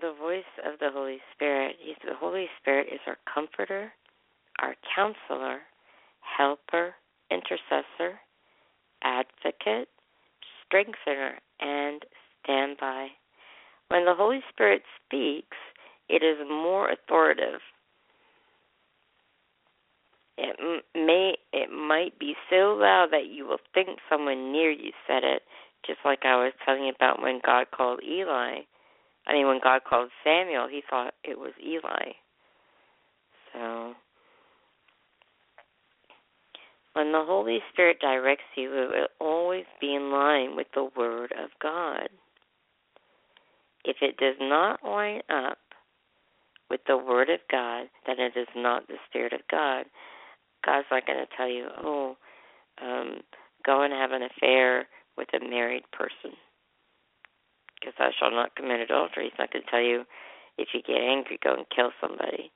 The 0.00 0.14
voice 0.18 0.50
of 0.64 0.78
the 0.78 0.90
Holy 0.92 1.18
Spirit. 1.34 1.76
He's, 1.80 1.96
the 2.04 2.14
Holy 2.18 2.46
Spirit 2.60 2.88
is 2.92 3.00
our 3.06 3.18
comforter, 3.32 3.92
our 4.60 4.74
counselor, 4.94 5.60
helper, 6.20 6.94
intercessor, 7.30 8.18
advocate, 9.02 9.88
strengthener, 10.64 11.38
and 11.60 12.02
standby. 12.42 13.08
When 13.88 14.04
the 14.04 14.14
Holy 14.14 14.40
Spirit 14.52 14.82
speaks, 15.04 15.56
it 16.08 16.22
is 16.22 16.38
more 16.48 16.90
authoritative. 16.90 17.60
It 20.38 20.84
may 20.94 21.34
it 21.52 21.70
might 21.70 22.18
be 22.18 22.34
so 22.48 22.76
loud 22.80 23.08
that 23.12 23.26
you 23.30 23.46
will 23.46 23.60
think 23.74 23.98
someone 24.08 24.52
near 24.52 24.70
you 24.70 24.92
said 25.06 25.24
it, 25.24 25.42
just 25.86 25.98
like 26.04 26.20
I 26.24 26.36
was 26.36 26.52
telling 26.64 26.84
you 26.84 26.92
about 26.94 27.20
when 27.20 27.40
God 27.44 27.66
called 27.74 28.00
Eli. 28.02 28.60
I 29.26 29.32
mean, 29.32 29.46
when 29.46 29.60
God 29.62 29.82
called 29.88 30.10
Samuel, 30.24 30.68
he 30.68 30.82
thought 30.88 31.14
it 31.22 31.38
was 31.38 31.52
Eli. 31.64 32.12
So, 33.52 33.94
when 36.94 37.12
the 37.12 37.22
Holy 37.24 37.60
Spirit 37.72 37.98
directs 38.00 38.42
you, 38.56 38.72
it 38.72 38.88
will 38.90 39.26
always 39.26 39.64
be 39.80 39.94
in 39.94 40.10
line 40.10 40.56
with 40.56 40.66
the 40.74 40.88
Word 40.96 41.32
of 41.32 41.50
God. 41.60 42.08
If 43.84 43.96
it 44.00 44.16
does 44.16 44.36
not 44.40 44.80
line 44.84 45.22
up 45.28 45.58
with 46.70 46.80
the 46.86 46.96
Word 46.96 47.28
of 47.30 47.40
God, 47.50 47.86
then 48.06 48.18
it 48.18 48.32
is 48.36 48.48
not 48.56 48.86
the 48.88 48.96
Spirit 49.08 49.32
of 49.32 49.40
God. 49.50 49.84
God's 50.64 50.86
not 50.90 51.06
going 51.06 51.18
to 51.18 51.36
tell 51.36 51.48
you, 51.48 51.66
oh, 51.82 52.16
um, 52.80 53.20
go 53.64 53.82
and 53.82 53.92
have 53.92 54.12
an 54.12 54.22
affair 54.22 54.86
with 55.16 55.28
a 55.34 55.40
married 55.40 55.84
person. 55.92 56.36
Because 57.78 57.94
thou 57.98 58.10
shalt 58.18 58.32
not 58.32 58.54
commit 58.54 58.80
adultery. 58.80 59.24
He's 59.24 59.38
not 59.38 59.52
going 59.52 59.64
to 59.64 59.70
tell 59.70 59.82
you, 59.82 60.04
if 60.58 60.68
you 60.72 60.82
get 60.82 61.00
angry, 61.00 61.38
go 61.42 61.54
and 61.54 61.66
kill 61.74 61.90
somebody. 62.00 62.52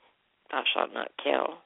Thou 0.50 0.62
shalt 0.72 0.94
not 0.94 1.10
kill. 1.22 1.58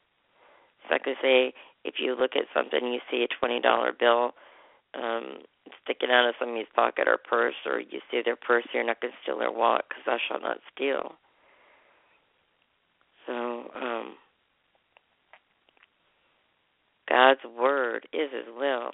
He's 0.81 0.91
not 0.91 1.05
going 1.05 1.17
to 1.17 1.23
say, 1.23 1.53
if 1.85 1.95
you 1.99 2.17
look 2.17 2.33
at 2.37 2.49
something, 2.55 2.93
you 2.93 3.01
see 3.11 3.25
a 3.25 3.45
$20 3.45 3.99
bill, 3.99 4.33
um, 4.95 5.45
sticking 5.85 6.11
out 6.11 6.29
of 6.29 6.35
somebody's 6.39 6.73
pocket 6.75 7.07
or 7.07 7.19
purse, 7.19 7.55
or 7.67 7.81
you 7.81 8.01
see 8.11 8.23
their 8.25 8.37
purse, 8.37 8.65
you're 8.73 8.85
not 8.85 9.01
going 9.01 9.13
to 9.13 9.19
steal 9.23 9.39
their 9.39 9.53
wallet 9.53 9.85
because 9.89 10.05
thou 10.07 10.19
shalt 10.29 10.43
not 10.43 10.59
steal. 10.75 11.17
So, 13.27 13.71
um, 13.77 14.15
God's 17.11 17.41
word 17.59 18.07
is 18.13 18.31
His 18.33 18.55
will, 18.57 18.91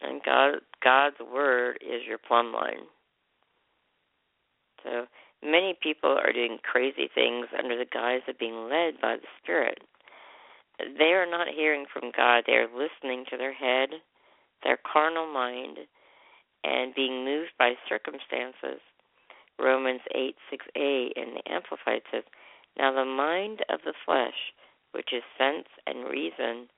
and 0.00 0.22
God 0.24 0.60
God's 0.82 1.16
word 1.32 1.78
is 1.82 2.06
your 2.06 2.18
plumb 2.18 2.52
line. 2.52 2.86
So 4.84 5.06
many 5.42 5.76
people 5.82 6.10
are 6.10 6.32
doing 6.32 6.58
crazy 6.62 7.10
things 7.14 7.46
under 7.58 7.76
the 7.76 7.90
guise 7.92 8.22
of 8.28 8.38
being 8.38 8.68
led 8.68 9.00
by 9.00 9.16
the 9.16 9.28
Spirit. 9.42 9.78
They 10.78 11.12
are 11.12 11.30
not 11.30 11.48
hearing 11.54 11.84
from 11.92 12.12
God; 12.16 12.44
they 12.46 12.54
are 12.54 12.68
listening 12.68 13.24
to 13.30 13.36
their 13.36 13.52
head 13.52 13.90
their 14.62 14.78
carnal 14.90 15.26
mind 15.26 15.78
and 16.64 16.94
being 16.94 17.24
moved 17.24 17.52
by 17.58 17.72
circumstances. 17.88 18.80
Romans 19.58 20.00
8 20.14 20.36
6a 20.52 21.10
in 21.16 21.34
the 21.34 21.52
Amplified 21.52 22.02
says, 22.10 22.24
Now 22.78 22.92
the 22.92 23.04
mind 23.04 23.60
of 23.68 23.80
the 23.84 23.94
flesh, 24.04 24.54
which 24.92 25.10
is 25.12 25.22
sense 25.38 25.68
and 25.86 26.08
reason, 26.08 26.68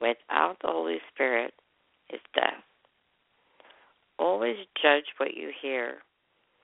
without 0.00 0.56
the 0.62 0.68
Holy 0.68 0.98
Spirit, 1.12 1.52
is 2.12 2.20
death. 2.34 2.62
always 4.18 4.56
judge 4.82 5.04
what 5.18 5.34
you 5.34 5.50
hear. 5.60 5.98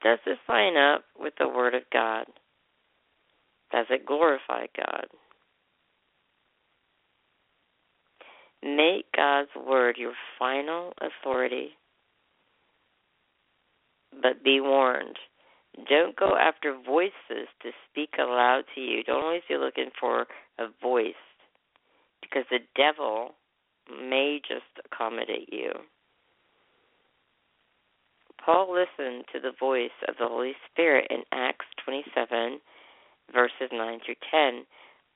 Does 0.02 0.18
this 0.26 0.38
line 0.48 0.76
up 0.76 1.04
with 1.18 1.34
the 1.38 1.48
Word 1.48 1.74
of 1.74 1.82
God? 1.92 2.26
Does 3.72 3.86
it 3.90 4.06
glorify 4.06 4.66
God? 4.76 5.06
Make 8.62 9.06
God's 9.14 9.50
Word 9.56 9.96
your 9.98 10.14
final 10.38 10.92
authority. 11.00 11.70
But 14.22 14.42
be 14.44 14.60
warned 14.60 15.18
don't 15.88 16.14
go 16.16 16.36
after 16.36 16.76
voices 16.86 17.48
to 17.62 17.70
speak 17.90 18.10
aloud 18.18 18.62
to 18.74 18.80
you. 18.80 19.02
Don't 19.02 19.24
always 19.24 19.42
be 19.48 19.56
looking 19.56 19.90
for 19.98 20.26
a 20.58 20.66
voice 20.80 21.14
because 22.34 22.46
the 22.50 22.58
devil 22.76 23.34
may 23.88 24.40
just 24.46 24.64
accommodate 24.84 25.48
you. 25.52 25.70
Paul 28.44 28.74
listened 28.74 29.24
to 29.32 29.40
the 29.40 29.52
voice 29.58 29.94
of 30.08 30.16
the 30.18 30.26
Holy 30.26 30.52
Spirit 30.70 31.06
in 31.10 31.22
Acts 31.32 31.66
27, 31.84 32.60
verses 33.32 33.70
9 33.72 34.00
through 34.04 34.14
10, 34.30 34.64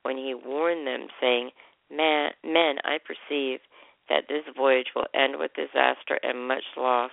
when 0.02 0.16
he 0.16 0.35
warned 0.35 0.87
them, 0.87 1.09
saying, 1.20 1.50
Men, 1.90 2.31
men, 2.44 2.76
I 2.85 2.98
perceive 3.04 3.61
that 4.09 4.24
this 4.28 4.44
voyage 4.57 4.88
will 4.94 5.07
end 5.14 5.35
with 5.38 5.50
disaster 5.54 6.18
and 6.22 6.48
much 6.48 6.64
loss, 6.76 7.11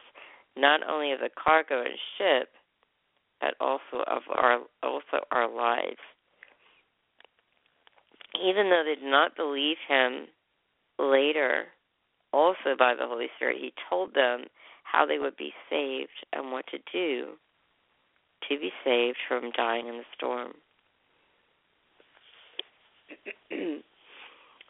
not 0.55 0.81
only 0.87 1.11
of 1.11 1.19
the 1.19 1.29
cargo 1.41 1.81
and 1.81 1.97
ship, 2.17 2.49
but 3.41 3.55
also 3.59 4.03
of 4.07 4.21
our 4.33 4.59
also 4.81 5.25
our 5.31 5.53
lives. 5.53 5.99
Even 8.43 8.69
though 8.69 8.83
they 8.85 8.95
did 8.95 9.09
not 9.09 9.35
believe 9.35 9.77
him 9.87 10.27
later, 10.99 11.65
also 12.33 12.75
by 12.77 12.93
the 12.95 13.07
Holy 13.07 13.27
Spirit, 13.35 13.57
he 13.59 13.73
told 13.89 14.13
them 14.13 14.45
how 14.83 15.05
they 15.05 15.19
would 15.19 15.37
be 15.37 15.53
saved 15.69 16.25
and 16.33 16.51
what 16.51 16.65
to 16.67 16.77
do 16.91 17.33
to 18.49 18.59
be 18.59 18.71
saved 18.83 19.17
from 19.27 19.51
dying 19.51 19.87
in 19.87 19.97
the 19.97 20.03
storm. 20.15 20.53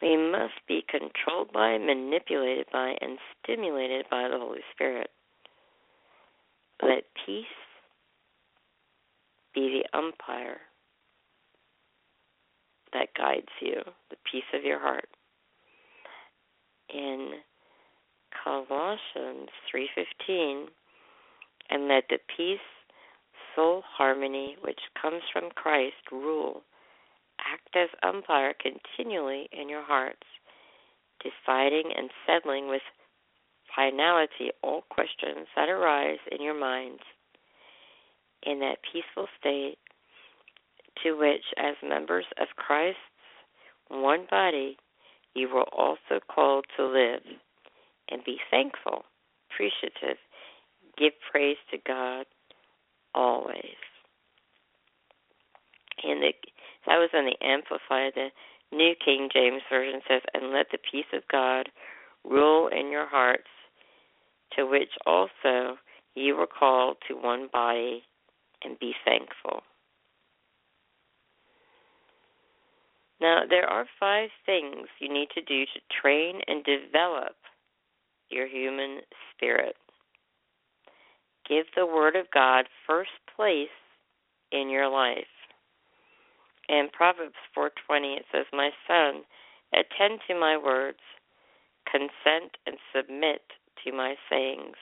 we 0.02 0.16
must 0.16 0.54
be 0.68 0.84
controlled 0.88 1.52
by, 1.52 1.78
manipulated 1.78 2.66
by, 2.72 2.96
and 3.00 3.18
stimulated 3.42 4.06
by 4.10 4.28
the 4.28 4.38
Holy 4.38 4.60
Spirit. 4.74 5.10
Let 6.82 7.04
peace 7.24 7.44
be 9.54 9.82
the 9.82 9.98
umpire 9.98 10.60
that 12.96 13.14
guides 13.14 13.52
you, 13.60 13.82
the 14.10 14.16
peace 14.30 14.48
of 14.54 14.64
your 14.64 14.80
heart. 14.80 15.08
In 16.88 17.42
Colossians 18.42 19.50
3:15, 19.70 20.70
and 21.68 21.88
let 21.88 22.08
the 22.08 22.18
peace, 22.36 22.60
soul 23.54 23.82
harmony 23.82 24.56
which 24.60 24.80
comes 25.00 25.22
from 25.32 25.50
Christ 25.50 26.10
rule. 26.10 26.62
Act 27.38 27.76
as 27.76 27.90
umpire 28.02 28.54
continually 28.54 29.48
in 29.52 29.68
your 29.68 29.82
hearts, 29.82 30.26
deciding 31.20 31.92
and 31.92 32.10
settling 32.26 32.68
with 32.68 32.82
finality 33.74 34.50
all 34.62 34.82
questions 34.82 35.46
that 35.54 35.68
arise 35.68 36.20
in 36.32 36.40
your 36.40 36.54
minds 36.54 37.02
in 38.42 38.60
that 38.60 38.78
peaceful 38.92 39.26
state 39.38 39.78
to 41.02 41.12
which, 41.12 41.44
as 41.56 41.74
members 41.82 42.26
of 42.40 42.48
Christ's 42.56 43.00
one 43.88 44.26
body, 44.30 44.76
you 45.34 45.48
were 45.48 45.68
also 45.72 46.20
called 46.28 46.64
to 46.76 46.86
live 46.86 47.22
and 48.10 48.24
be 48.24 48.38
thankful, 48.50 49.04
appreciative, 49.50 50.18
give 50.96 51.12
praise 51.30 51.56
to 51.70 51.78
God 51.86 52.26
always. 53.14 53.76
And 56.02 56.22
the, 56.22 56.32
that 56.86 56.96
was 56.96 57.10
in 57.12 57.26
the 57.26 57.46
Amplified. 57.46 58.12
The 58.14 58.28
New 58.72 58.94
King 59.02 59.28
James 59.32 59.62
Version 59.70 60.00
says, 60.08 60.22
And 60.34 60.52
let 60.52 60.66
the 60.70 60.78
peace 60.78 61.06
of 61.12 61.22
God 61.30 61.68
rule 62.24 62.68
in 62.68 62.90
your 62.90 63.06
hearts, 63.06 63.48
to 64.56 64.66
which 64.66 64.90
also 65.06 65.76
you 66.14 66.36
were 66.36 66.46
called 66.46 66.96
to 67.08 67.14
one 67.14 67.48
body 67.52 68.02
and 68.62 68.78
be 68.78 68.92
thankful. 69.04 69.62
Now, 73.20 73.42
there 73.48 73.68
are 73.68 73.86
five 73.98 74.30
things 74.44 74.88
you 75.00 75.12
need 75.12 75.28
to 75.34 75.42
do 75.42 75.64
to 75.64 76.00
train 76.02 76.40
and 76.46 76.64
develop 76.64 77.36
your 78.28 78.46
human 78.46 79.00
spirit. 79.32 79.76
Give 81.48 81.64
the 81.74 81.86
Word 81.86 82.16
of 82.16 82.26
God 82.32 82.66
first 82.86 83.10
place 83.34 83.68
in 84.52 84.68
your 84.68 84.88
life. 84.88 85.24
In 86.68 86.88
Proverbs 86.92 87.36
4:20 87.54 88.16
it 88.16 88.26
says, 88.32 88.46
"My 88.52 88.74
son, 88.86 89.24
attend 89.72 90.20
to 90.26 90.34
my 90.34 90.56
words, 90.56 91.00
consent 91.86 92.56
and 92.66 92.78
submit 92.92 93.52
to 93.84 93.92
my 93.92 94.18
sayings." 94.28 94.76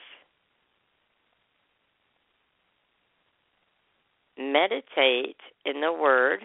meditate 4.37 5.39
in 5.65 5.81
the 5.81 5.93
word 5.93 6.41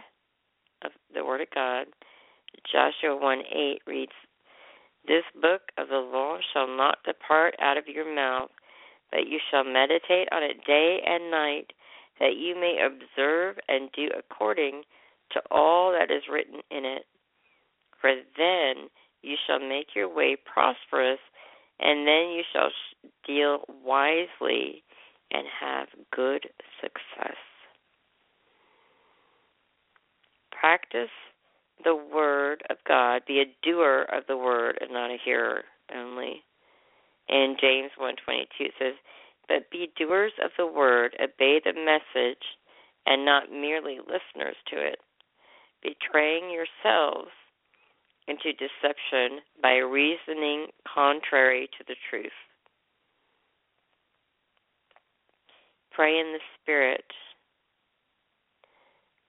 of 0.85 0.93
the 1.14 1.25
word 1.25 1.40
of 1.40 1.49
God. 1.55 1.87
Joshua 2.71 3.16
1 3.16 3.43
8 3.55 3.83
reads, 3.87 4.12
This 5.07 5.25
book 5.40 5.62
of 5.79 5.88
the 5.88 5.97
law 5.97 6.38
shall 6.53 6.66
not 6.69 6.99
depart 7.05 7.55
out 7.61 7.77
of 7.77 7.87
your 7.87 8.12
mouth, 8.12 8.51
but 9.11 9.27
you 9.27 9.38
shall 9.51 9.64
meditate 9.64 10.29
on 10.33 10.43
it 10.43 10.64
day 10.66 11.01
and 11.07 11.31
night, 11.31 11.73
that 12.19 12.37
you 12.37 12.55
may 12.55 12.79
observe 12.85 13.57
and 13.69 13.90
do 13.93 14.09
according 14.16 14.83
to 15.33 15.40
all 15.51 15.93
that 15.93 16.14
is 16.14 16.25
written 16.31 16.61
in 16.71 16.85
it. 16.85 17.07
For 18.01 18.12
then 18.37 18.88
you 19.23 19.37
shall 19.47 19.61
make 19.61 19.88
your 19.95 20.12
way 20.12 20.37
prosperous, 20.37 21.21
and 21.79 22.07
then 22.07 22.31
you 22.31 22.43
shall 22.53 22.71
deal 23.27 23.64
wisely 23.85 24.83
and 25.31 25.47
have 25.61 25.88
good 26.14 26.49
success. 26.81 27.37
Practice 30.61 31.11
the 31.83 31.96
word 31.96 32.62
of 32.68 32.77
God, 32.87 33.23
be 33.27 33.40
a 33.40 33.66
doer 33.66 34.07
of 34.12 34.25
the 34.29 34.37
word 34.37 34.77
and 34.81 34.92
not 34.92 35.11
a 35.11 35.16
hearer 35.25 35.64
only. 35.94 36.42
In 37.29 37.57
James 37.59 37.90
1:22 37.96 38.66
it 38.66 38.75
says, 38.79 38.94
"But 39.49 39.70
be 39.70 39.87
doers 39.96 40.38
of 40.38 40.55
the 40.57 40.66
word, 40.66 41.16
obey 41.18 41.61
the 41.61 41.73
message, 41.73 42.59
and 43.07 43.25
not 43.25 43.51
merely 43.51 43.99
listeners 44.01 44.57
to 44.66 44.77
it, 44.77 45.01
betraying 45.81 46.51
yourselves 46.51 47.33
into 48.27 48.53
deception 48.53 49.42
by 49.62 49.79
reasoning 49.79 50.70
contrary 50.85 51.68
to 51.68 51.85
the 51.85 51.96
truth." 52.11 52.37
Pray 55.90 56.18
in 56.18 56.33
the 56.33 56.42
Spirit 56.55 57.11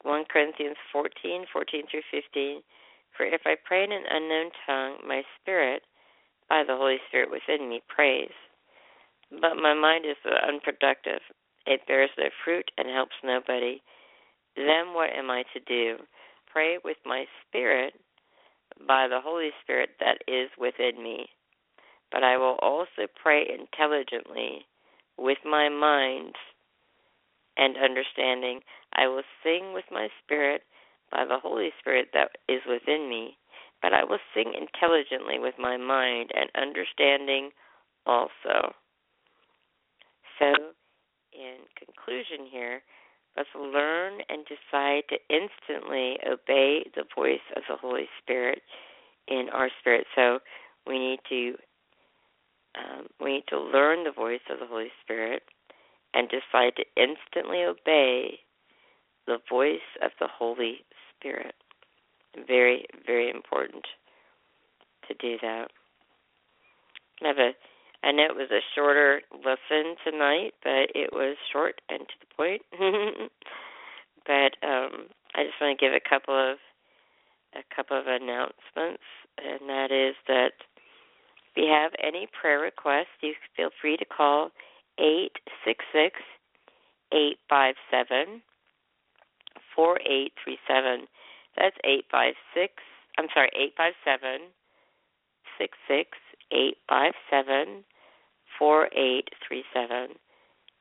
1 0.03 0.25
Corinthians 0.31 0.77
14, 0.91 1.45
14 1.51 1.83
through 1.89 2.01
15. 2.11 2.61
For 3.15 3.25
if 3.25 3.41
I 3.45 3.55
pray 3.65 3.83
in 3.83 3.91
an 3.91 4.03
unknown 4.09 4.51
tongue, 4.65 5.07
my 5.07 5.21
spirit, 5.39 5.83
by 6.49 6.63
the 6.65 6.75
Holy 6.75 6.97
Spirit 7.07 7.29
within 7.29 7.69
me, 7.69 7.81
prays. 7.87 8.31
But 9.29 9.55
my 9.61 9.73
mind 9.73 10.05
is 10.05 10.17
unproductive. 10.47 11.21
It 11.65 11.81
bears 11.87 12.09
no 12.17 12.25
fruit 12.43 12.69
and 12.77 12.89
helps 12.89 13.15
nobody. 13.23 13.81
Then 14.55 14.93
what 14.93 15.11
am 15.11 15.29
I 15.29 15.43
to 15.53 15.59
do? 15.59 16.03
Pray 16.51 16.77
with 16.83 16.97
my 17.05 17.25
spirit 17.47 17.93
by 18.87 19.07
the 19.07 19.21
Holy 19.21 19.51
Spirit 19.63 19.91
that 19.99 20.17
is 20.27 20.49
within 20.57 21.01
me. 21.01 21.27
But 22.11 22.23
I 22.23 22.37
will 22.37 22.57
also 22.61 23.07
pray 23.21 23.47
intelligently 23.47 24.65
with 25.17 25.37
my 25.45 25.69
mind 25.69 26.35
and 27.61 27.77
understanding. 27.77 28.59
I 28.93 29.07
will 29.07 29.23
sing 29.43 29.73
with 29.73 29.85
my 29.91 30.07
spirit 30.23 30.63
by 31.11 31.25
the 31.25 31.37
Holy 31.37 31.69
Spirit 31.79 32.07
that 32.13 32.31
is 32.49 32.61
within 32.67 33.07
me, 33.07 33.37
but 33.81 33.93
I 33.93 34.03
will 34.03 34.19
sing 34.33 34.53
intelligently 34.57 35.37
with 35.37 35.53
my 35.59 35.77
mind 35.77 36.31
and 36.33 36.49
understanding 36.57 37.51
also. 38.07 38.73
So, 40.39 40.47
in 41.33 41.61
conclusion, 41.77 42.49
here, 42.49 42.81
let's 43.37 43.49
learn 43.55 44.21
and 44.27 44.43
decide 44.49 45.03
to 45.09 45.17
instantly 45.29 46.17
obey 46.25 46.89
the 46.95 47.05
voice 47.15 47.45
of 47.55 47.61
the 47.69 47.75
Holy 47.75 48.09
Spirit 48.21 48.63
in 49.27 49.49
our 49.53 49.69
spirit. 49.79 50.07
So, 50.15 50.39
we 50.87 50.97
need 50.97 51.19
to 51.29 51.53
um, 52.73 53.07
we 53.19 53.33
need 53.33 53.43
to 53.49 53.59
learn 53.59 54.05
the 54.05 54.13
voice 54.13 54.39
of 54.49 54.59
the 54.59 54.65
Holy 54.65 54.91
Spirit 55.03 55.43
and 56.13 56.29
decide 56.29 56.73
to 56.75 56.85
instantly 56.95 57.63
obey 57.63 58.39
the 59.27 59.37
voice 59.49 59.79
of 60.03 60.11
the 60.19 60.27
Holy 60.27 60.79
Spirit. 61.15 61.55
Very, 62.47 62.85
very 63.05 63.29
important 63.29 63.85
to 65.07 65.13
do 65.15 65.37
that. 65.41 65.67
I 67.23 67.27
have 67.27 67.37
a 67.37 67.51
I 68.03 68.11
know 68.11 68.23
it 68.23 68.35
was 68.35 68.49
a 68.49 68.65
shorter 68.73 69.21
lesson 69.45 69.95
tonight, 70.03 70.53
but 70.63 70.89
it 70.95 71.13
was 71.13 71.37
short 71.51 71.81
and 71.87 71.99
to 71.99 72.15
the 72.19 72.35
point. 72.35 72.61
but 74.25 74.57
um, 74.67 75.05
I 75.35 75.43
just 75.45 75.61
want 75.61 75.77
to 75.77 75.85
give 75.85 75.93
a 75.93 76.09
couple 76.09 76.33
of 76.33 76.57
a 77.53 77.75
couple 77.75 77.99
of 77.99 78.07
announcements, 78.07 79.03
and 79.37 79.69
that 79.69 79.91
is 79.91 80.15
that 80.27 80.53
if 81.51 81.57
you 81.57 81.67
have 81.69 81.91
any 82.01 82.27
prayer 82.39 82.59
requests, 82.59 83.21
you 83.21 83.33
feel 83.55 83.69
free 83.81 83.97
to 83.97 84.05
call 84.05 84.49
eight 85.01 85.33
six 85.65 85.83
six 85.91 86.15
eight 87.11 87.37
five 87.49 87.75
seven 87.89 88.41
four 89.75 89.99
eight 90.07 90.33
three 90.43 90.57
seven. 90.67 91.07
That's 91.57 91.75
eight 91.83 92.05
five 92.11 92.35
six. 92.53 92.73
I'm 93.17 93.27
sorry, 93.33 93.49
eight 93.57 93.73
five 93.75 93.93
seven 94.05 94.47
six 95.57 95.77
six 95.87 96.09
eight 96.51 96.77
five 96.87 97.13
seven 97.29 97.83
four 98.57 98.89
eight 98.95 99.29
three 99.45 99.63
seven 99.73 100.15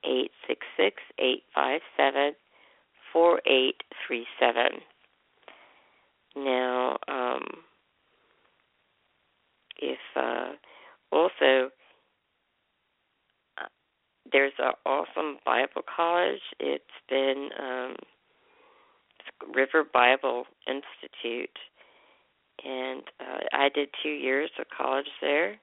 eight 0.04 0.30
six 0.46 0.66
six 0.76 0.96
eight 1.18 1.42
five 1.54 1.80
seven 1.96 2.32
four 3.12 3.40
eight 3.46 3.82
three 4.06 4.26
seven. 4.38 4.80
Now, 6.36 6.96
um, 7.08 7.44
if 9.78 9.98
uh, 10.14 10.52
also 11.10 11.70
there's 14.32 14.52
an 14.58 14.72
awesome 14.86 15.38
Bible 15.44 15.82
college. 15.94 16.40
It's 16.58 16.84
been 17.08 17.50
um, 17.58 17.96
River 19.54 19.84
Bible 19.92 20.44
Institute, 20.66 21.58
and 22.64 23.02
uh, 23.20 23.40
I 23.52 23.68
did 23.74 23.90
two 24.02 24.10
years 24.10 24.50
of 24.58 24.66
college 24.76 25.06
there. 25.20 25.58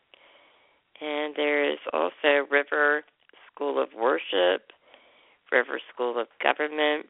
And 0.99 1.36
there 1.36 1.71
is 1.71 1.77
also 1.93 2.47
River 2.49 3.03
School 3.53 3.80
of 3.82 3.89
Worship, 3.95 4.71
River 5.51 5.80
School 5.93 6.19
of 6.19 6.27
Government, 6.41 7.06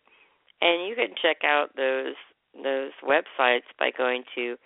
and 0.62 0.86
you 0.88 0.96
can 0.96 1.16
check 1.22 1.38
out 1.46 1.76
those 1.76 2.16
those 2.64 2.92
websites 3.04 3.68
by 3.80 3.92
going 3.96 4.24
to 4.36 4.58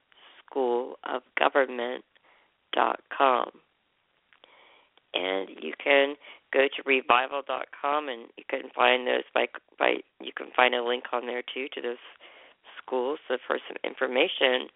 School 0.46 0.98
of 1.02 1.22
Government.com. 1.36 3.50
And 5.14 5.48
you 5.60 5.74
can 5.82 6.14
go 6.54 6.68
to 6.68 6.82
revival.com 6.86 8.08
and 8.08 8.28
you 8.38 8.44
can 8.48 8.70
find 8.74 9.06
those 9.06 9.24
by 9.34 9.46
by 9.78 9.96
you 10.22 10.32
can 10.34 10.46
find 10.54 10.74
a 10.74 10.82
link 10.82 11.04
on 11.12 11.26
there 11.26 11.42
too 11.42 11.66
to 11.74 11.82
those 11.82 11.98
schools 12.82 13.18
so 13.28 13.36
for 13.46 13.58
some 13.68 13.76
information. 13.84 14.70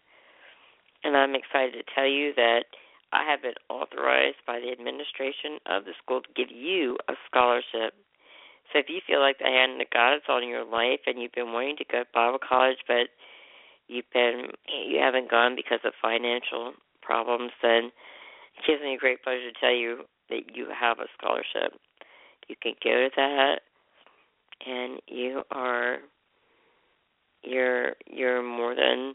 And 1.04 1.16
I'm 1.16 1.34
excited 1.34 1.72
to 1.72 1.82
tell 1.94 2.06
you 2.06 2.34
that 2.36 2.64
I 3.12 3.24
have 3.30 3.42
been 3.42 3.54
authorized 3.70 4.44
by 4.46 4.60
the 4.60 4.72
administration 4.72 5.58
of 5.66 5.84
the 5.84 5.94
school 6.02 6.20
to 6.20 6.28
give 6.34 6.50
you 6.54 6.98
a 7.08 7.14
scholarship. 7.30 7.94
So 8.72 8.79
if 8.81 8.87
you 8.88 9.00
feel 9.07 9.20
like 9.20 9.38
the 9.38 9.44
hand 9.44 9.81
of 9.81 9.90
God 9.90 10.14
is 10.14 10.29
on 10.29 10.48
your 10.48 10.64
life 10.64 11.00
and 11.07 11.20
you've 11.20 11.33
been 11.33 11.52
wanting 11.52 11.76
to 11.79 11.85
go 11.90 12.00
to 12.00 12.09
Bible 12.12 12.38
college 12.38 12.79
but 12.87 13.09
you've 13.88 14.11
been 14.12 14.48
you 14.66 14.98
haven't 14.98 15.31
gone 15.31 15.55
because 15.57 15.81
of 15.85 15.92
financial 16.02 16.74
problems, 17.02 17.52
then 17.62 17.92
it 18.57 18.66
gives 18.66 18.83
me 18.83 18.94
a 18.94 18.98
great 18.98 19.22
pleasure 19.22 19.50
to 19.50 19.61
tell 19.61 19.74
you 19.74 20.05
that 20.29 20.55
you 20.55 20.66
have 20.79 20.98
a 20.98 21.07
scholarship. 21.16 21.79
You 22.48 22.57
can 22.61 22.74
go 22.83 22.90
to 22.90 23.11
that 23.16 23.61
and 24.66 25.00
you 25.07 25.42
are 25.50 25.98
you're 27.42 27.94
you're 28.07 28.42
more 28.42 28.74
than 28.74 29.14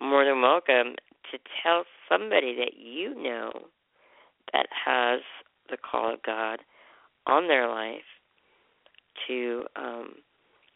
more 0.00 0.24
than 0.24 0.42
welcome 0.42 0.94
to 1.30 1.38
tell 1.62 1.84
somebody 2.08 2.56
that 2.56 2.72
you 2.76 3.20
know 3.22 3.52
that 4.52 4.66
has 4.86 5.20
the 5.70 5.76
call 5.76 6.14
of 6.14 6.22
God 6.22 6.60
on 7.26 7.48
their 7.48 7.68
life 7.68 8.00
to 9.26 9.64
um, 9.76 10.14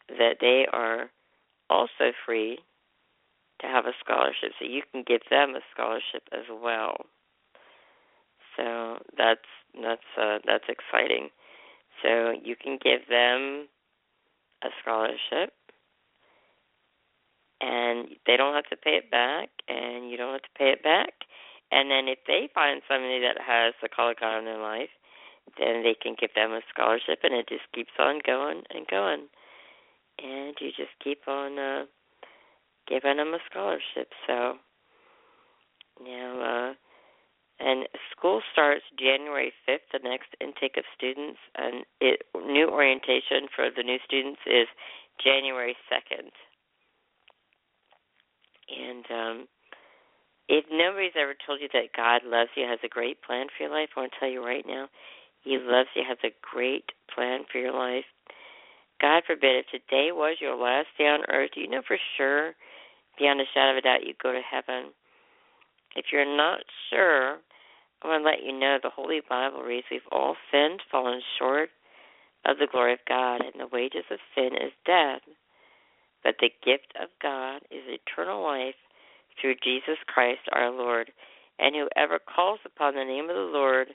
that 0.09 0.37
they 0.41 0.67
are 0.73 1.11
also 1.71 2.13
free 2.27 2.59
to 3.61 3.67
have 3.67 3.87
a 3.87 3.93
scholarship, 4.05 4.53
so 4.59 4.67
you 4.67 4.83
can 4.91 5.05
give 5.07 5.23
them 5.31 5.55
a 5.55 5.61
scholarship 5.73 6.23
as 6.33 6.45
well. 6.51 6.97
So 8.57 8.99
that's 9.17 9.49
that's 9.81 10.11
uh, 10.21 10.39
that's 10.45 10.65
exciting. 10.69 11.31
So 12.03 12.33
you 12.43 12.57
can 12.57 12.79
give 12.83 13.07
them 13.09 13.69
a 14.65 14.69
scholarship, 14.83 15.55
and 17.61 18.09
they 18.27 18.37
don't 18.37 18.55
have 18.55 18.69
to 18.71 18.77
pay 18.77 18.97
it 18.97 19.11
back, 19.11 19.49
and 19.69 20.11
you 20.11 20.17
don't 20.17 20.33
have 20.33 20.43
to 20.43 20.59
pay 20.59 20.71
it 20.71 20.83
back. 20.83 21.13
And 21.71 21.91
then 21.91 22.09
if 22.09 22.19
they 22.27 22.51
find 22.55 22.83
somebody 22.89 23.21
that 23.21 23.41
has 23.41 23.73
the 23.81 23.89
call 23.89 24.11
of 24.11 24.21
God 24.21 24.39
in 24.39 24.45
their 24.45 24.61
life, 24.61 24.91
then 25.59 25.83
they 25.83 25.95
can 26.01 26.17
give 26.19 26.31
them 26.35 26.53
a 26.53 26.61
scholarship, 26.73 27.21
and 27.23 27.35
it 27.35 27.49
just 27.49 27.71
keeps 27.75 27.93
on 27.99 28.21
going 28.25 28.63
and 28.71 28.87
going. 28.87 29.29
And 30.23 30.55
you 30.61 30.71
just 30.77 30.93
keep 31.03 31.27
on 31.27 31.59
uh, 31.59 31.85
giving 32.89 33.17
them 33.17 33.35
a 33.35 33.39
scholarship. 33.51 34.13
So 34.27 34.55
now, 36.03 36.71
uh, 36.71 36.75
and 37.61 37.87
school 38.11 38.43
starts 38.53 38.85
January 38.99 39.53
5th, 39.69 39.87
the 39.93 40.01
next 40.03 40.35
intake 40.41 40.77
of 40.77 40.85
students, 40.97 41.39
and 41.57 41.85
it 42.01 42.23
new 42.35 42.69
orientation 42.69 43.47
for 43.55 43.69
the 43.75 43.83
new 43.83 43.99
students 44.05 44.41
is 44.47 44.67
January 45.23 45.77
2nd. 45.87 46.31
And 48.73 49.05
um, 49.11 49.49
if 50.49 50.65
nobody's 50.71 51.17
ever 51.17 51.35
told 51.47 51.61
you 51.61 51.69
that 51.73 51.95
God 51.97 52.23
loves 52.25 52.51
you, 52.57 52.67
has 52.67 52.81
a 52.83 52.89
great 52.89 53.23
plan 53.23 53.47
for 53.47 53.65
your 53.65 53.73
life, 53.73 53.91
I 53.97 54.01
want 54.01 54.13
to 54.13 54.19
tell 54.19 54.31
you 54.31 54.45
right 54.45 54.65
now, 54.67 54.89
He 55.43 55.59
loves 55.59 55.89
you, 55.95 56.03
has 56.07 56.19
a 56.25 56.35
great 56.41 56.93
plan 57.15 57.45
for 57.51 57.59
your 57.59 57.73
life. 57.73 58.05
God 59.01 59.25
forbid, 59.27 59.65
if 59.65 59.67
today 59.67 60.11
was 60.13 60.37
your 60.41 60.57
last 60.57 60.87
day 60.97 61.05
on 61.05 61.27
earth, 61.29 61.51
you 61.57 61.69
know 61.69 61.83
for 61.87 61.99
sure, 62.17 62.55
beyond 63.19 63.41
a 63.41 63.45
shadow 63.53 63.73
of 63.73 63.77
a 63.79 63.81
doubt, 63.83 64.07
you 64.07 64.15
go 64.23 64.33
to 64.33 64.41
heaven? 64.41 64.93
If 65.97 66.07
you're 66.13 66.25
not 66.25 66.61
sure, 66.89 67.39
I 68.03 68.09
want 68.09 68.23
to 68.23 68.31
let 68.31 68.43
you 68.45 68.59
know 68.59 68.79
the 68.83 68.91
Holy 68.91 69.21
Bible 69.29 69.63
reads 69.63 69.87
we've 69.91 70.01
all 70.11 70.37
sinned, 70.51 70.81
fallen 70.91 71.21
short 71.39 71.71
of 72.45 72.59
the 72.59 72.69
glory 72.71 72.93
of 72.93 72.99
God, 73.09 73.41
and 73.43 73.55
the 73.59 73.71
wages 73.73 74.05
of 74.11 74.19
sin 74.35 74.51
is 74.55 74.73
death. 74.87 75.23
But 76.25 76.37
the 76.41 76.51
gift 76.65 76.95
of 77.01 77.11
God 77.21 77.63
is 77.71 77.83
eternal 77.87 78.43
life 78.43 78.79
through 79.41 79.55
Jesus 79.63 79.99
Christ 80.07 80.41
our 80.53 80.71
Lord. 80.71 81.11
And 81.59 81.75
whoever 81.75 82.19
calls 82.19 82.61
upon 82.65 82.95
the 82.95 83.05
name 83.05 83.29
of 83.29 83.37
the 83.37 83.53
Lord 83.53 83.89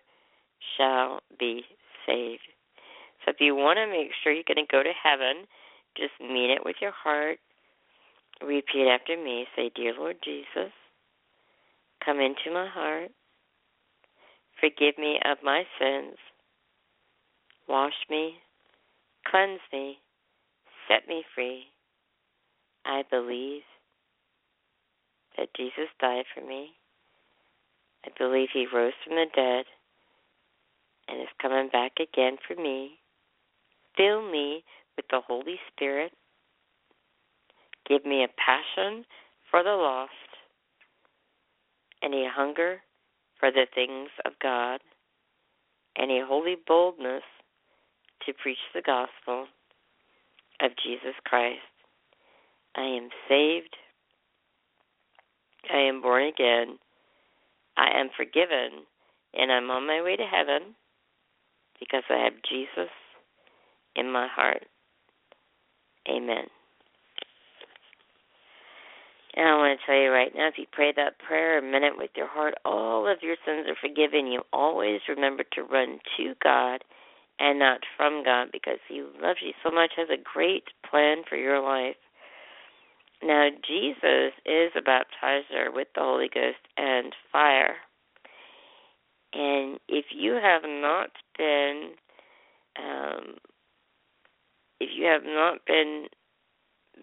shall 0.78 1.20
be 1.40 1.64
saved. 2.06 2.42
So 3.24 3.32
if 3.32 3.38
you 3.40 3.56
want 3.56 3.78
to 3.78 3.88
make 3.88 4.12
sure 4.24 4.32
you're 4.32 4.48
going 4.48 4.66
to 4.66 4.72
go 4.72 4.84
to 4.84 4.94
heaven, 5.04 5.46
just 5.98 6.14
mean 6.22 6.52
it 6.52 6.64
with 6.64 6.78
your 6.82 6.92
heart. 6.92 7.40
Repeat 8.42 8.88
after 8.88 9.18
me. 9.18 9.46
Say, 9.56 9.72
Dear 9.76 9.94
Lord 9.98 10.18
Jesus, 10.24 10.72
come 12.06 12.20
into 12.20 12.54
my 12.54 12.68
heart. 12.68 13.10
Forgive 14.60 14.98
me 14.98 15.20
of 15.26 15.38
my 15.44 15.64
sins. 15.80 16.16
Wash 17.68 17.94
me, 18.10 18.36
cleanse 19.28 19.60
me, 19.74 19.98
set 20.88 21.08
me 21.08 21.24
free. 21.36 21.64
I 22.86 23.04
believe 23.12 23.64
that 25.38 25.50
Jesus 25.56 25.90
died 26.00 26.24
for 26.34 26.46
me. 26.48 26.72
I 28.06 28.10
believe 28.18 28.50
he 28.54 28.66
rose 28.74 28.94
from 29.06 29.16
the 29.16 29.26
dead 29.36 29.66
and 31.08 31.22
is 31.22 31.28
coming 31.42 31.70
back 31.70 31.94
again 32.00 32.38
for 32.48 32.56
me. 32.62 33.00
Fill 33.96 34.30
me 34.30 34.64
with 34.96 35.06
the 35.10 35.22
Holy 35.26 35.60
Spirit. 35.72 36.12
Give 37.88 38.06
me 38.06 38.24
a 38.24 38.28
passion 38.28 39.06
for 39.50 39.64
the 39.64 39.70
lost 39.70 40.12
and 42.02 42.14
a 42.14 42.28
hunger 42.30 42.82
for 43.40 43.52
the 43.52 43.66
things 43.74 44.10
of 44.26 44.34
God 44.42 44.82
and 45.96 46.12
a 46.12 46.26
holy 46.26 46.56
boldness 46.68 47.24
to 48.26 48.34
preach 48.34 48.58
the 48.74 48.82
gospel 48.82 49.48
of 50.62 50.72
Jesus 50.84 51.16
Christ. 51.24 51.60
I 52.76 52.84
am 52.84 53.10
saved. 53.28 53.76
I 55.74 55.78
am 55.78 56.02
born 56.02 56.28
again. 56.28 56.78
I 57.78 58.00
am 58.00 58.10
forgiven. 58.16 58.86
And 59.34 59.52
I'm 59.52 59.70
on 59.70 59.88
my 59.88 60.02
way 60.02 60.16
to 60.16 60.24
heaven 60.24 60.76
because 61.80 62.04
I 62.10 62.24
have 62.24 62.34
Jesus 62.50 62.92
in 63.96 64.12
my 64.12 64.28
heart. 64.28 64.64
Amen. 66.10 66.46
And 69.36 69.48
I 69.48 69.56
want 69.56 69.80
to 69.80 69.86
tell 69.86 69.96
you 69.96 70.10
right 70.10 70.32
now 70.36 70.48
if 70.48 70.58
you 70.58 70.66
pray 70.72 70.92
that 70.96 71.20
prayer 71.20 71.60
a 71.60 71.62
minute 71.62 71.94
with 71.96 72.10
your 72.16 72.28
heart, 72.28 72.56
all 72.66 73.08
of 73.08 73.20
your 73.22 73.36
sins 73.46 73.68
are 73.70 73.78
forgiven. 73.80 74.32
You 74.32 74.42
always 74.52 75.02
remember 75.08 75.44
to 75.54 75.62
run 75.62 76.00
to 76.18 76.34
God 76.44 76.84
and 77.40 77.60
not 77.60 77.82
from 77.96 78.24
God 78.24 78.48
because 78.52 78.80
He 78.90 79.02
loves 79.22 79.40
you 79.44 79.54
so 79.64 79.70
much, 79.70 79.92
has 79.96 80.10
a 80.10 80.22
great 80.34 80.64
plan 80.90 81.22
for 81.30 81.36
your 81.36 81.62
life. 81.62 81.98
Now, 83.22 83.50
Jesus 83.68 84.34
is 84.46 84.72
a 84.76 84.82
baptizer 84.82 85.74
with 85.74 85.88
the 85.94 86.02
Holy 86.02 86.30
Ghost 86.34 86.62
and 86.78 87.14
fire. 87.32 87.76
And 89.34 89.80
if 89.88 90.06
you 90.12 90.34
have 90.34 90.64
not 90.64 91.10
been, 91.38 91.92
um, 92.78 93.36
if 94.80 94.90
you 94.96 95.06
have 95.06 95.24
not 95.24 95.66
been 95.66 96.08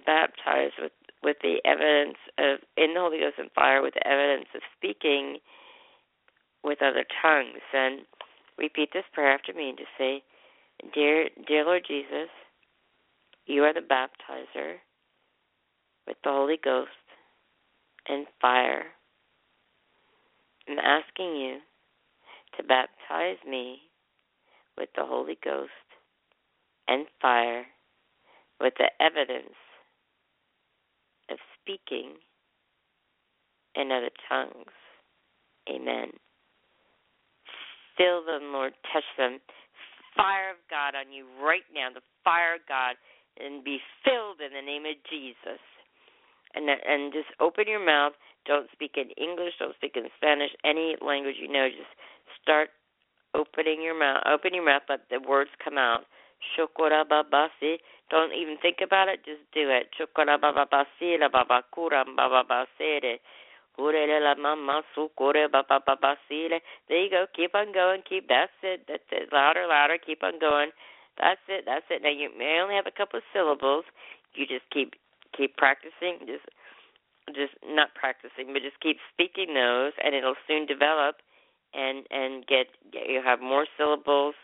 baptized 0.07 0.75
with 0.81 0.93
with 1.23 1.37
the 1.43 1.57
evidence 1.65 2.19
of 2.39 2.59
in 2.77 2.95
the 2.95 3.01
Holy 3.01 3.19
Ghost 3.19 3.39
and 3.39 3.51
fire, 3.53 3.83
with 3.83 3.95
the 3.95 4.07
evidence 4.07 4.49
of 4.55 4.63
speaking 4.77 5.39
with 6.63 6.83
other 6.83 7.05
tongues, 7.23 7.61
then 7.73 8.01
repeat 8.59 8.91
this 8.93 9.05
prayer 9.13 9.33
after 9.33 9.53
me 9.53 9.75
to 9.77 9.85
say, 9.99 10.23
"Dear, 10.93 11.29
dear 11.47 11.65
Lord 11.65 11.85
Jesus, 11.87 12.31
you 13.47 13.65
are 13.65 13.75
the 13.75 13.81
baptizer 13.81 14.81
with 16.07 16.17
the 16.23 16.31
Holy 16.31 16.57
Ghost 16.57 16.91
and 18.07 18.27
fire. 18.41 18.87
I'm 20.69 20.79
asking 20.79 21.37
you 21.37 21.61
to 22.57 22.63
baptize 22.63 23.39
me 23.49 23.79
with 24.77 24.89
the 24.97 25.05
Holy 25.05 25.39
Ghost 25.43 25.71
and 26.89 27.07
fire 27.21 27.65
with 28.61 28.75
the 28.79 28.91
evidence 29.01 29.55
of 31.31 31.39
speaking 31.61 32.15
in 33.75 33.91
other 33.91 34.11
tongues. 34.29 34.75
Amen. 35.69 36.11
Fill 37.97 38.25
them, 38.25 38.53
Lord. 38.53 38.75
Touch 38.93 39.05
them. 39.17 39.39
Fire 40.17 40.51
of 40.51 40.57
God 40.71 40.95
on 40.95 41.13
you 41.13 41.27
right 41.43 41.67
now, 41.75 41.89
the 41.93 42.03
fire 42.23 42.57
of 42.57 42.61
God, 42.69 42.95
and 43.39 43.65
be 43.65 43.79
filled 44.05 44.41
in 44.41 44.55
the 44.55 44.63
name 44.63 44.87
of 44.87 44.95
Jesus 45.11 45.61
and 46.55 46.71
and 46.71 47.13
just 47.13 47.29
open 47.41 47.65
your 47.67 47.85
mouth. 47.85 48.15
Don't 48.47 48.71
speak 48.73 48.97
in 48.97 49.11
English. 49.17 49.55
Don't 49.59 49.75
speak 49.77 49.97
in 49.97 50.05
Spanish. 50.17 50.51
Any 50.65 50.97
language 51.03 51.37
you 51.41 51.49
know. 51.49 51.69
Just 51.69 51.91
start 52.43 52.71
opening 53.35 53.83
your 53.83 53.99
mouth. 53.99 54.23
Open 54.27 54.55
your 54.55 54.65
mouth. 54.65 54.83
Let 54.89 55.09
the 55.11 55.21
words 55.21 55.51
come 55.63 55.79
out. 55.79 56.07
Shokorababasi. 56.57 57.79
Don't 58.11 58.33
even 58.33 58.57
think 58.61 58.79
about 58.83 59.09
it. 59.09 59.25
Just 59.25 59.43
do 59.53 59.71
it. 59.71 59.89
Shokorababasi 59.99 61.19
la 61.21 61.29
babakura 61.29 62.05
bababasere. 62.05 63.19
There 63.77 63.91
you 67.03 67.11
go. 67.11 67.27
Keep 67.35 67.55
on 67.55 67.73
going. 67.73 68.03
Keep. 68.09 68.29
That's 68.29 68.53
it. 68.63 68.87
That's 68.87 69.03
it. 69.11 69.33
Louder, 69.33 69.67
louder. 69.69 69.99
Keep 69.99 70.23
on 70.23 70.39
going. 70.39 70.71
That's 71.19 71.41
it. 71.49 71.65
That's 71.67 71.85
it. 71.91 72.03
Now 72.03 72.11
you 72.11 72.31
may 72.37 72.61
only 72.63 72.77
have 72.77 72.87
a 72.87 72.93
couple 72.97 73.19
of 73.19 73.25
syllables. 73.33 73.85
You 74.35 74.47
just 74.47 74.69
keep 74.71 74.95
keep 75.37 75.57
practicing, 75.57 76.27
just 76.27 76.47
just 77.35 77.55
not 77.67 77.95
practicing, 77.95 78.53
but 78.53 78.63
just 78.63 78.79
keep 78.81 78.99
speaking 79.13 79.55
those, 79.55 79.93
and 80.03 80.15
it'll 80.15 80.37
soon 80.47 80.67
develop, 80.67 81.17
and 81.75 82.07
and 82.11 82.47
get, 82.47 82.67
get 82.93 83.09
you 83.09 83.21
have 83.25 83.41
more 83.41 83.67
syllables. 83.77 84.35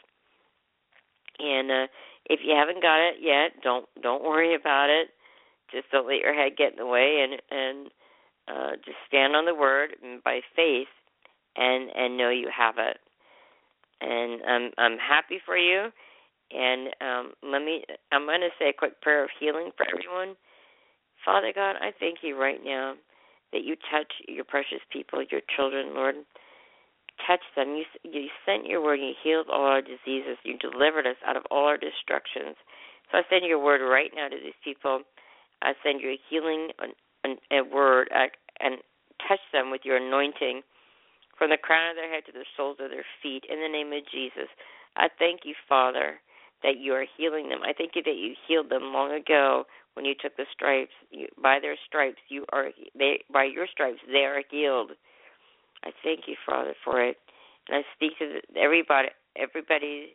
And 1.39 1.71
uh, 1.71 1.87
if 2.27 2.41
you 2.45 2.55
haven't 2.55 2.83
got 2.83 3.01
it 3.01 3.17
yet, 3.21 3.63
don't 3.63 3.87
don't 4.03 4.25
worry 4.25 4.55
about 4.55 4.91
it. 4.91 5.09
Just 5.73 5.91
don't 5.91 6.07
let 6.07 6.19
your 6.19 6.35
head 6.35 6.53
get 6.57 6.73
in 6.73 6.79
the 6.79 6.87
way, 6.87 7.25
and 7.25 7.41
and 7.51 7.91
uh, 8.49 8.77
just 8.85 8.99
stand 9.07 9.37
on 9.37 9.47
the 9.47 9.55
word 9.55 9.91
by 10.25 10.41
faith, 10.55 10.89
and 11.57 11.91
and 11.95 12.17
know 12.17 12.31
you 12.31 12.49
have 12.57 12.75
it. 12.79 12.99
And 14.01 14.43
I'm 14.47 14.71
I'm 14.79 14.99
happy 14.99 15.39
for 15.45 15.57
you. 15.57 15.89
And 16.53 16.89
um, 17.01 17.33
let 17.45 17.63
me 17.63 17.85
I'm 18.13 18.27
going 18.27 18.41
to 18.41 18.49
say 18.59 18.71
a 18.71 18.73
quick 18.73 19.01
prayer 19.01 19.23
of 19.23 19.31
healing 19.39 19.71
for 19.77 19.87
everyone 19.87 20.37
Father 21.25 21.53
God, 21.55 21.77
I 21.81 21.93
thank 21.99 22.19
you 22.23 22.39
right 22.41 22.61
now 22.65 22.95
that 23.53 23.65
you 23.65 23.77
touch 23.91 24.13
your 24.29 24.45
precious 24.45 24.81
people, 24.93 25.23
your 25.31 25.43
children, 25.55 25.95
Lord. 25.95 26.15
Touch 27.27 27.43
them. 27.57 27.77
You 27.77 27.85
you 28.03 28.29
sent 28.47 28.67
your 28.67 28.83
word. 28.83 29.01
You 29.01 29.13
healed 29.23 29.47
all 29.53 29.67
our 29.67 29.83
diseases. 29.83 30.39
You 30.45 30.57
delivered 30.59 31.07
us 31.07 31.17
out 31.27 31.37
of 31.37 31.45
all 31.51 31.67
our 31.67 31.77
destructions. 31.77 32.57
So 33.11 33.19
I 33.19 33.23
send 33.29 33.45
your 33.45 33.63
word 33.63 33.81
right 33.83 34.11
now 34.15 34.29
to 34.29 34.37
these 34.37 34.57
people. 34.65 35.03
I 35.63 35.73
send 35.83 36.01
your 36.01 36.15
healing 36.29 36.69
a 37.51 37.63
word 37.63 38.09
uh, 38.15 38.29
and 38.61 38.79
touch 39.29 39.41
them 39.53 39.71
with 39.71 39.83
your 39.85 39.97
anointing 39.97 40.63
from 41.37 41.51
the 41.51 41.57
crown 41.57 41.91
of 41.91 41.97
their 41.97 42.13
head 42.13 42.25
to 42.27 42.33
the 42.33 42.45
soles 42.57 42.77
of 42.81 42.91
their 42.91 43.05
feet 43.23 43.45
in 43.51 43.61
the 43.61 43.69
name 43.69 43.93
of 43.93 44.05
Jesus. 44.11 44.49
I 44.97 45.09
thank 45.19 45.41
you, 45.45 45.55
Father, 45.69 46.21
that 46.63 46.79
you 46.79 46.93
are 46.93 47.07
healing 47.17 47.49
them. 47.49 47.61
I 47.65 47.73
thank 47.73 47.93
you 47.95 48.03
that 48.05 48.17
you 48.17 48.35
healed 48.47 48.71
them 48.71 48.93
long 48.93 49.13
ago 49.13 49.65
when 49.95 50.05
you 50.05 50.15
took 50.21 50.37
the 50.37 50.45
stripes. 50.53 50.93
You, 51.11 51.27
by 51.43 51.59
their 51.61 51.77
stripes, 51.87 52.21
you 52.29 52.45
are 52.53 52.69
they 52.97 53.21
by 53.33 53.45
your 53.45 53.67
stripes 53.67 54.01
they 54.07 54.25
are 54.25 54.43
healed. 54.51 54.93
I 55.85 55.91
thank 56.03 56.27
you, 56.27 56.37
Father, 56.47 56.75
for 56.85 57.03
it, 57.03 57.17
and 57.69 57.79
I 57.79 57.83
speak 57.95 58.19
to 58.19 58.41
everybody, 58.59 59.09
everybody's 59.37 60.11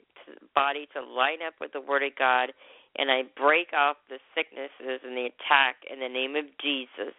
body 0.54 0.88
to 0.94 1.02
line 1.02 1.42
up 1.46 1.54
with 1.62 1.74
the 1.74 1.82
Word 1.82 2.04
of 2.04 2.16
God, 2.18 2.54
and 2.98 3.12
I 3.12 3.24
break 3.36 3.74
off 3.74 3.98
the 4.10 4.20
sicknesses 4.36 5.02
and 5.04 5.18
the 5.18 5.30
attack 5.30 5.78
in 5.92 6.00
the 6.00 6.10
name 6.10 6.36
of 6.36 6.46
Jesus. 6.62 7.14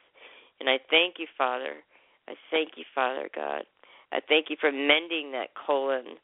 And 0.60 0.68
I 0.68 0.78
thank 0.90 1.16
you, 1.18 1.26
Father. 1.36 1.82
I 2.28 2.34
thank 2.50 2.70
you, 2.76 2.84
Father 2.94 3.28
God. 3.34 3.62
I 4.12 4.20
thank 4.28 4.46
you 4.50 4.56
for 4.60 4.72
mending 4.72 5.32
that 5.32 5.50
colon. 5.54 6.16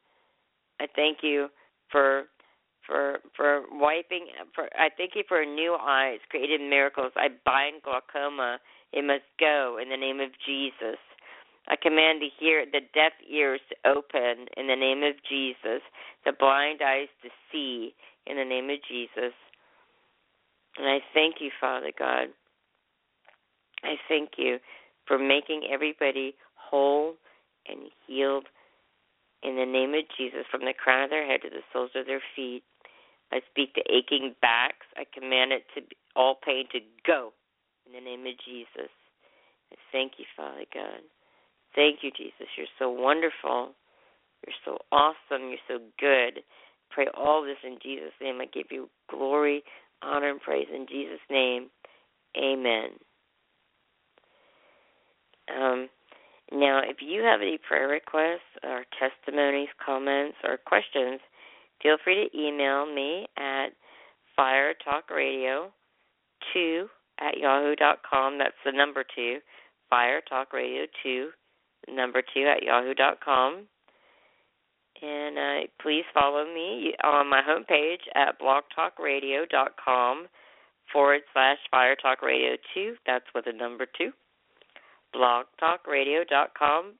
I 0.80 0.86
thank 0.94 1.18
you 1.22 1.48
for 1.90 2.24
for 2.86 3.18
for 3.36 3.62
wiping 3.70 4.26
for 4.54 4.64
I 4.74 4.88
thank 4.96 5.12
you 5.14 5.22
for 5.28 5.44
new 5.44 5.76
eyes, 5.80 6.18
created 6.30 6.60
miracles. 6.60 7.12
I 7.16 7.28
bind 7.44 7.82
glaucoma. 7.82 8.58
It 8.92 9.04
must 9.04 9.24
go 9.38 9.78
in 9.80 9.88
the 9.88 9.96
name 9.96 10.20
of 10.20 10.30
Jesus. 10.46 10.98
I 11.68 11.76
command 11.76 12.20
to 12.20 12.28
hear 12.38 12.64
the 12.66 12.80
deaf 12.92 13.12
ears 13.30 13.60
to 13.70 13.88
open 13.88 14.46
in 14.56 14.66
the 14.66 14.76
name 14.76 15.02
of 15.02 15.14
Jesus, 15.28 15.82
the 16.24 16.32
blind 16.38 16.80
eyes 16.82 17.08
to 17.22 17.28
see 17.50 17.94
in 18.26 18.36
the 18.36 18.44
name 18.44 18.68
of 18.70 18.78
Jesus. 18.88 19.32
And 20.76 20.88
I 20.88 20.98
thank 21.14 21.36
you, 21.40 21.50
Father 21.60 21.92
God. 21.96 22.28
I 23.84 23.94
thank 24.08 24.30
you 24.38 24.58
for 25.06 25.18
making 25.18 25.68
everybody 25.70 26.34
whole 26.54 27.14
and 27.68 27.90
healed 28.06 28.46
in 29.42 29.56
the 29.56 29.66
name 29.66 29.94
of 29.94 30.04
Jesus 30.16 30.46
from 30.50 30.62
the 30.62 30.74
crown 30.74 31.04
of 31.04 31.10
their 31.10 31.26
head 31.26 31.42
to 31.42 31.50
the 31.50 31.62
soles 31.72 31.90
of 31.94 32.06
their 32.06 32.22
feet. 32.34 32.62
I 33.32 33.40
speak 33.50 33.74
to 33.74 33.82
aching 33.90 34.34
backs. 34.40 34.86
I 34.96 35.04
command 35.12 35.52
it 35.52 35.64
to 35.74 35.80
be, 35.82 35.96
all 36.14 36.38
pain 36.44 36.66
to 36.72 36.80
go 37.06 37.32
in 37.86 37.92
the 37.92 38.00
name 38.00 38.26
of 38.26 38.34
Jesus. 38.44 38.90
I 39.72 39.76
thank 39.90 40.12
you, 40.18 40.24
Father 40.36 40.66
God. 40.72 41.00
Thank 41.74 42.00
you, 42.02 42.10
Jesus. 42.16 42.48
You're 42.56 42.66
so 42.78 42.90
wonderful. 42.90 43.72
You're 44.46 44.54
so 44.64 44.78
awesome. 44.90 45.48
You're 45.48 45.58
so 45.68 45.78
good. 45.98 46.42
Pray 46.90 47.06
all 47.16 47.42
this 47.42 47.56
in 47.64 47.78
Jesus' 47.82 48.12
name. 48.20 48.40
I 48.40 48.46
give 48.46 48.66
you 48.70 48.90
glory, 49.10 49.62
honor, 50.02 50.30
and 50.30 50.40
praise 50.40 50.68
in 50.74 50.86
Jesus' 50.86 51.20
name. 51.30 51.70
Amen. 52.36 52.90
Um, 55.54 55.88
now, 56.52 56.80
if 56.84 56.96
you 57.00 57.22
have 57.22 57.40
any 57.40 57.58
prayer 57.66 57.88
requests 57.88 58.40
or 58.62 58.84
testimonies, 58.98 59.68
comments, 59.84 60.36
or 60.44 60.58
questions, 60.58 61.20
feel 61.82 61.96
free 62.04 62.28
to 62.28 62.38
email 62.38 62.84
me 62.86 63.26
at 63.38 63.68
firetalkradio2 64.38 65.70
at 67.20 67.38
yahoo 67.38 67.74
dot 67.76 67.98
com. 68.08 68.38
That's 68.38 68.54
the 68.64 68.72
number 68.72 69.04
two, 69.14 69.38
firetalkradio2, 69.92 71.28
number 71.88 72.22
two 72.34 72.46
at 72.46 72.62
yahoo 72.62 72.94
dot 72.94 73.20
com. 73.24 73.66
And 75.00 75.36
uh, 75.36 75.66
please 75.80 76.04
follow 76.14 76.44
me 76.44 76.94
on 77.02 77.28
my 77.28 77.42
homepage 77.42 78.06
at 78.14 78.40
blogtalkradio.com 78.40 80.26
forward 80.92 81.22
slash 81.32 81.58
firetalkradio2. 81.74 82.92
That's 83.04 83.24
with 83.34 83.46
the 83.46 83.52
number 83.52 83.86
two. 83.98 84.12
blogtalkradio.com 85.14 86.92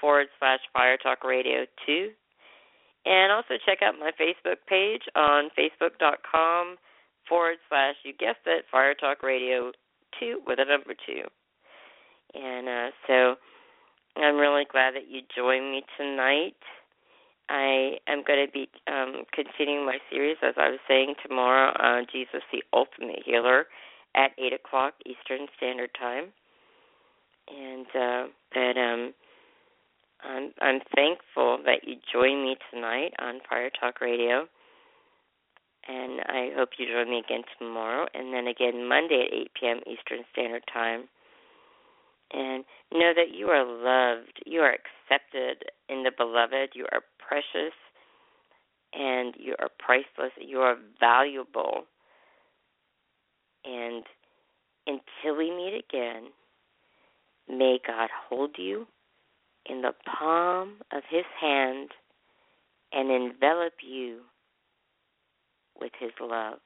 forward 0.00 0.26
slash 0.38 0.60
firetalkradio2. 0.76 2.08
And 3.06 3.32
also 3.32 3.54
check 3.64 3.78
out 3.82 3.94
my 3.98 4.10
Facebook 4.20 4.58
page 4.68 5.02
on 5.16 5.48
facebook.com 5.58 6.76
forward 7.28 7.56
slash, 7.68 7.94
you 8.04 8.12
guessed 8.12 8.44
it, 8.46 8.64
Fire 8.70 8.94
Talk 8.94 9.22
Radio 9.22 9.72
2 10.20 10.40
with 10.46 10.58
a 10.58 10.64
number 10.64 10.94
2. 11.06 11.22
And 12.34 12.68
uh, 12.68 12.90
so 13.06 13.34
I'm 14.18 14.36
really 14.36 14.64
glad 14.70 14.94
that 14.94 15.08
you 15.08 15.20
joined 15.34 15.70
me 15.70 15.82
tonight. 15.96 16.56
I 17.48 17.98
am 18.08 18.22
going 18.26 18.46
to 18.46 18.52
be 18.52 18.68
um, 18.86 19.24
continuing 19.32 19.86
my 19.86 19.98
series, 20.10 20.36
as 20.42 20.54
I 20.58 20.68
was 20.70 20.80
saying, 20.86 21.14
tomorrow 21.26 21.72
on 21.78 22.06
Jesus 22.12 22.42
the 22.52 22.62
Ultimate 22.72 23.22
Healer 23.24 23.66
at 24.14 24.32
8 24.38 24.52
o'clock 24.52 24.94
Eastern 25.06 25.46
Standard 25.56 25.90
Time. 25.98 26.32
And 27.48 27.86
uh, 27.86 28.28
that 28.54 28.76
um, 28.76 29.14
I'm 30.20 30.52
I'm 30.60 30.80
thankful 30.94 31.58
that 31.64 31.86
you 31.86 31.96
joined 32.12 32.42
me 32.42 32.56
tonight 32.70 33.12
on 33.18 33.40
Fire 33.48 33.70
Talk 33.70 34.00
Radio, 34.00 34.46
And 35.88 36.20
I 36.26 36.50
hope 36.54 36.70
you 36.78 36.86
join 36.86 37.08
me 37.08 37.22
again 37.24 37.42
tomorrow, 37.58 38.06
and 38.12 38.34
then 38.34 38.46
again 38.46 38.86
Monday 38.88 39.26
at 39.26 39.34
8 39.34 39.50
p.m. 39.58 39.80
Eastern 39.86 40.24
Standard 40.32 40.64
Time. 40.72 41.08
And 42.32 42.64
know 42.92 43.12
that 43.14 43.34
you 43.34 43.46
are 43.46 43.64
loved, 43.64 44.42
you 44.44 44.60
are 44.60 44.74
accepted 44.74 45.64
in 45.88 46.02
the 46.02 46.12
beloved, 46.16 46.70
you 46.74 46.86
are 46.92 47.00
precious, 47.18 47.72
and 48.92 49.34
you 49.38 49.54
are 49.58 49.68
priceless, 49.78 50.32
you 50.38 50.58
are 50.58 50.76
valuable. 51.00 51.84
And 53.64 54.04
until 54.86 55.36
we 55.36 55.50
meet 55.50 55.82
again, 55.88 56.28
may 57.48 57.78
God 57.86 58.10
hold 58.28 58.56
you 58.58 58.86
in 59.66 59.82
the 59.82 59.92
palm 60.18 60.76
of 60.92 61.02
his 61.08 61.24
hand 61.40 61.90
and 62.92 63.10
envelop 63.10 63.74
you 63.82 64.20
with 65.80 65.92
his 65.98 66.12
love. 66.20 66.58